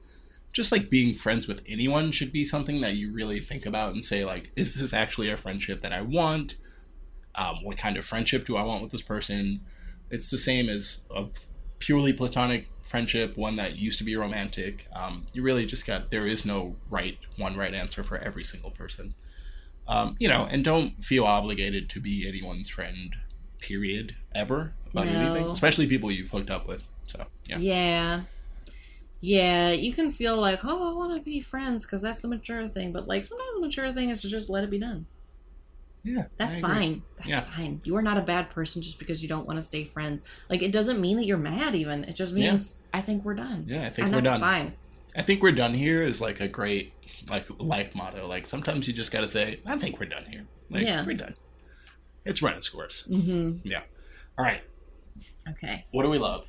[0.54, 4.04] just like being friends with anyone should be something that you really think about and
[4.04, 6.56] say like, is this actually a friendship that I want?
[7.36, 9.62] Um, what kind of friendship do I want with this person?
[10.10, 11.26] It's the same as a
[11.80, 14.86] purely platonic friendship, one that used to be romantic.
[14.94, 18.72] Um, you really just got there is no right one right answer for every single
[18.72, 19.16] person.
[19.88, 23.16] Um, you know, and don't feel obligated to be anyone's friend.
[23.60, 24.16] Period.
[24.36, 25.14] Ever about No.
[25.14, 26.84] anything, especially people you've hooked up with.
[27.08, 28.22] So yeah, Yeah.
[29.24, 32.68] Yeah, you can feel like, oh, I want to be friends because that's the mature
[32.70, 32.92] thing.
[32.92, 35.06] But like, sometimes the mature thing is to just let it be done.
[36.04, 37.04] Yeah, That's fine.
[37.18, 37.42] That's Yeah.
[37.42, 37.82] fine.
[37.84, 40.24] You are not a bad person just because you don't want to stay friends.
[40.50, 41.76] Like, it doesn't mean that you're mad.
[41.76, 43.66] Even it just means I think we're done.
[43.68, 44.42] Yeah, I think and we're that's done.
[44.42, 44.74] fine.
[45.16, 46.94] I think we're done here is like a great
[47.30, 48.28] like life motto.
[48.28, 50.48] Like sometimes you just got to say, I think we're done here.
[50.70, 51.06] Like Yeah.
[51.06, 51.36] we're done.
[52.26, 53.06] It's running its course.
[53.10, 53.82] hmm Yeah.
[54.38, 54.62] All right,
[55.50, 55.86] Okay.
[55.92, 56.46] what do we love?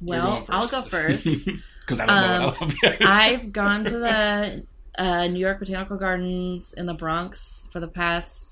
[0.00, 1.24] Well, I'll go first.
[1.46, 2.98] because I don't know Um, what I love yet.
[3.06, 4.66] I've gone to the
[4.98, 8.51] uh, New York Botanical Gardens in the Bronx for the past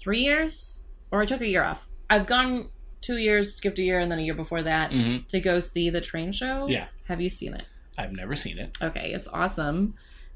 [0.00, 1.86] three years, or I took a year off.
[2.08, 2.70] I've gone
[3.00, 5.90] two years, skipped a year, and then a year before that hmm to go see
[5.90, 6.66] the train show.
[6.68, 6.86] Yeah.
[7.08, 7.64] Have you seen it?
[7.98, 8.76] I've never seen it.
[8.82, 9.94] Okay, it's awesome.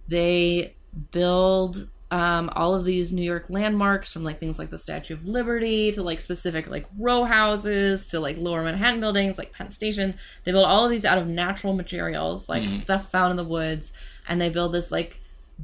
[0.09, 0.75] They
[1.13, 5.27] build um, all of these New York landmarks from like things like the Statue of
[5.27, 10.15] Liberty to like specific like row houses to like lower Manhattan buildings like Penn Station.
[10.45, 12.83] They build all of these out of natural materials, like Mhm.
[12.83, 13.93] stuff found in the woods,
[14.29, 15.21] and they build this like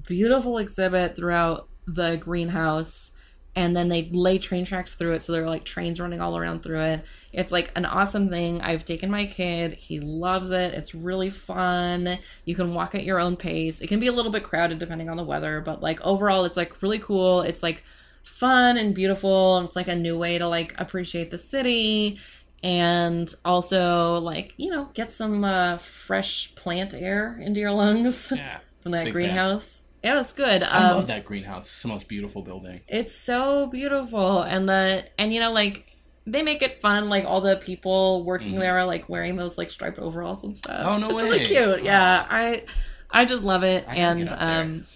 [0.07, 3.10] beautiful exhibit throughout the greenhouse.
[3.57, 6.39] And then they lay train tracks through it, so there are like trains running all
[6.39, 7.05] around through it.
[7.33, 8.61] It's like an awesome thing.
[8.61, 9.75] I've taken my kid.
[9.75, 10.73] He loves it.
[10.73, 12.19] It's really fun.
[12.45, 13.81] You can walk at your own pace.
[13.81, 16.57] It can be a little bit crowded depending on the weather, but like overall it's
[16.57, 17.41] like really cool.
[17.43, 17.83] It's like
[18.23, 19.59] fun and beautiful.
[19.59, 22.19] And it's like a new way to like appreciate the city
[22.63, 28.59] and also like, you know, get some uh, fresh plant air into your lungs Yeah,
[28.83, 29.80] from that greenhouse.
[30.03, 30.63] Yeah, it's good.
[30.63, 31.67] I Um, love that greenhouse.
[31.67, 32.81] It's the most beautiful building.
[32.89, 35.97] it's so beautiful and the and you know like
[36.27, 38.61] they make it fun like all the people working Mhm.
[38.61, 41.83] there are like wearing those like striped overalls and stuff Oh, no it's really cute
[41.83, 42.63] yeah i
[43.11, 44.61] i just love it I and get up there.
[44.63, 44.87] um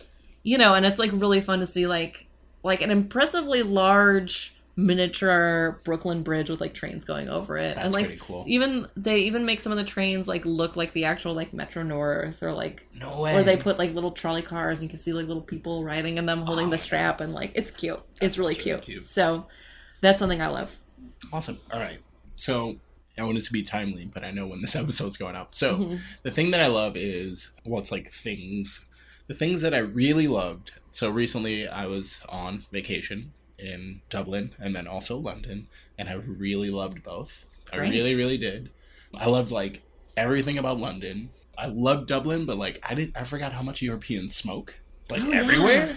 [0.43, 2.27] you know and it's like really fun to see like
[2.63, 7.95] like an impressively large miniature Brooklyn Bridge with like trains going over it, That's and
[7.95, 8.45] like pretty cool.
[8.47, 11.83] even they even make some of the trains like look like the actual like Metro
[11.83, 13.35] North or like No way.
[13.35, 16.19] or they put like little trolley cars and you can see like little people riding
[16.19, 18.01] in them holding Oh the strap and like it's cute.
[18.21, 18.83] That it's really really cute.
[18.83, 19.07] cute.
[19.07, 19.47] So
[20.01, 20.77] that's something I love.
[21.33, 21.59] Awesome.
[21.73, 21.99] All right.
[22.37, 22.77] So
[23.17, 25.55] I want it to be timely, but I know when this episode's going up.
[25.55, 26.01] So Mhm.
[26.25, 28.85] the thing that I love is well, it's like things.
[29.29, 30.73] The things that I really loved.
[30.91, 36.71] So recently I was on vacation in Dublin and then also London, and I really
[36.71, 37.45] loved both.
[37.73, 38.71] I really, really did.
[39.15, 39.83] I loved like
[40.17, 41.31] everything about London.
[41.57, 43.17] I loved Dublin, but like I didn't.
[43.17, 44.75] I forgot how much Europeans smoke,
[45.11, 45.41] like Oh, yeah.
[45.41, 45.97] everywhere,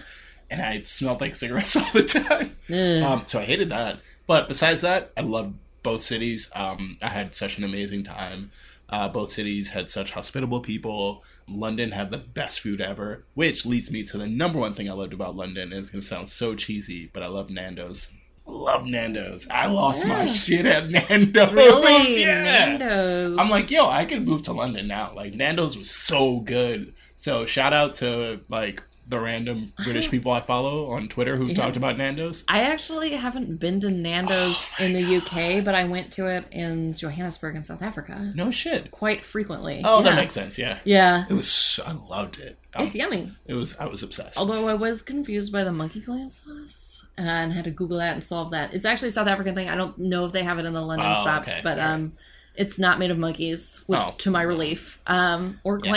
[0.49, 2.55] and I smelled like cigarettes all the time.
[2.69, 3.03] Ugh.
[3.03, 3.99] Um, so I hated that.
[4.27, 6.49] But besides that, I loved both cities.
[6.53, 8.51] Um, I had such an amazing time.
[8.89, 11.23] Uh, both cities had such hospitable people.
[11.47, 14.93] London had the best food ever, which leads me to the number one thing I
[14.93, 15.73] loved about London.
[15.73, 18.09] And it's going to sound so cheesy, but I love Nando's.
[18.45, 19.45] Love Nando's.
[19.51, 21.51] I lost my shit at Nando's.
[21.53, 22.43] really, yeah.
[22.43, 23.37] Nando's.
[23.37, 25.13] I'm like, yo, I could move to London now.
[25.13, 26.93] Like Nando's was so good.
[27.17, 31.55] So shout out to like the random British people I follow on Twitter who Yeah.
[31.55, 32.43] talked about Nando's.
[32.47, 36.45] I actually haven't been to Nando's Oh in the UK, but I went to it
[36.51, 38.91] in Johannesburg in South Africa No shit.
[38.91, 39.81] quite frequently.
[39.85, 40.57] Oh, that makes sense.
[40.57, 41.79] Yeah, Yeah, it was.
[41.85, 42.57] I loved it.
[42.75, 43.31] Um, it's yummy.
[43.45, 43.75] it was.
[43.77, 44.37] I was obsessed.
[44.37, 48.23] Although I was confused by the monkey gland sauce and had to Google that and
[48.23, 48.73] solve that.
[48.73, 49.69] It's actually a South African thing.
[49.69, 51.61] I don't know if they have it in the London Oh, shops, okay.
[51.63, 52.13] but um,
[52.55, 54.13] it's not made of monkeys, which, Oh.
[54.19, 55.91] to my relief, um, or Yeah.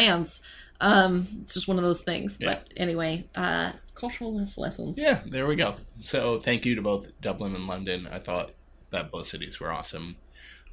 [0.81, 2.37] Um, it's just one of those things.
[2.41, 2.55] Yeah.
[2.55, 4.97] But anyway, uh, cultural lessons.
[4.99, 5.75] yeah, there we go.
[6.03, 8.09] So thank you to both Dublin and London.
[8.11, 8.53] I thought
[8.91, 10.17] that both cities were awesome.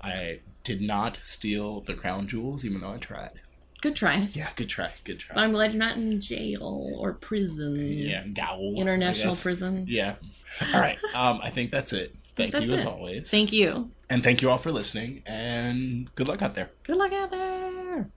[0.01, 3.31] I did not steal the crown jewels, even though I tried.
[3.81, 4.29] Good try.
[4.33, 4.91] Yeah, good try.
[5.03, 5.43] Good But try.
[5.43, 7.75] I'm glad you're not in jail or prison.
[7.75, 8.73] Yeah, gowl.
[8.75, 9.85] International prison.
[9.87, 10.15] Yeah.
[10.73, 10.97] All right.
[11.13, 12.15] Um, I think that's it.
[12.35, 12.87] Thank That's you as it.
[12.87, 13.29] always.
[13.31, 13.89] Thank you.
[14.11, 15.23] and thank you all for listening.
[15.25, 16.69] And good luck out there.
[16.83, 18.07] Good luck out there.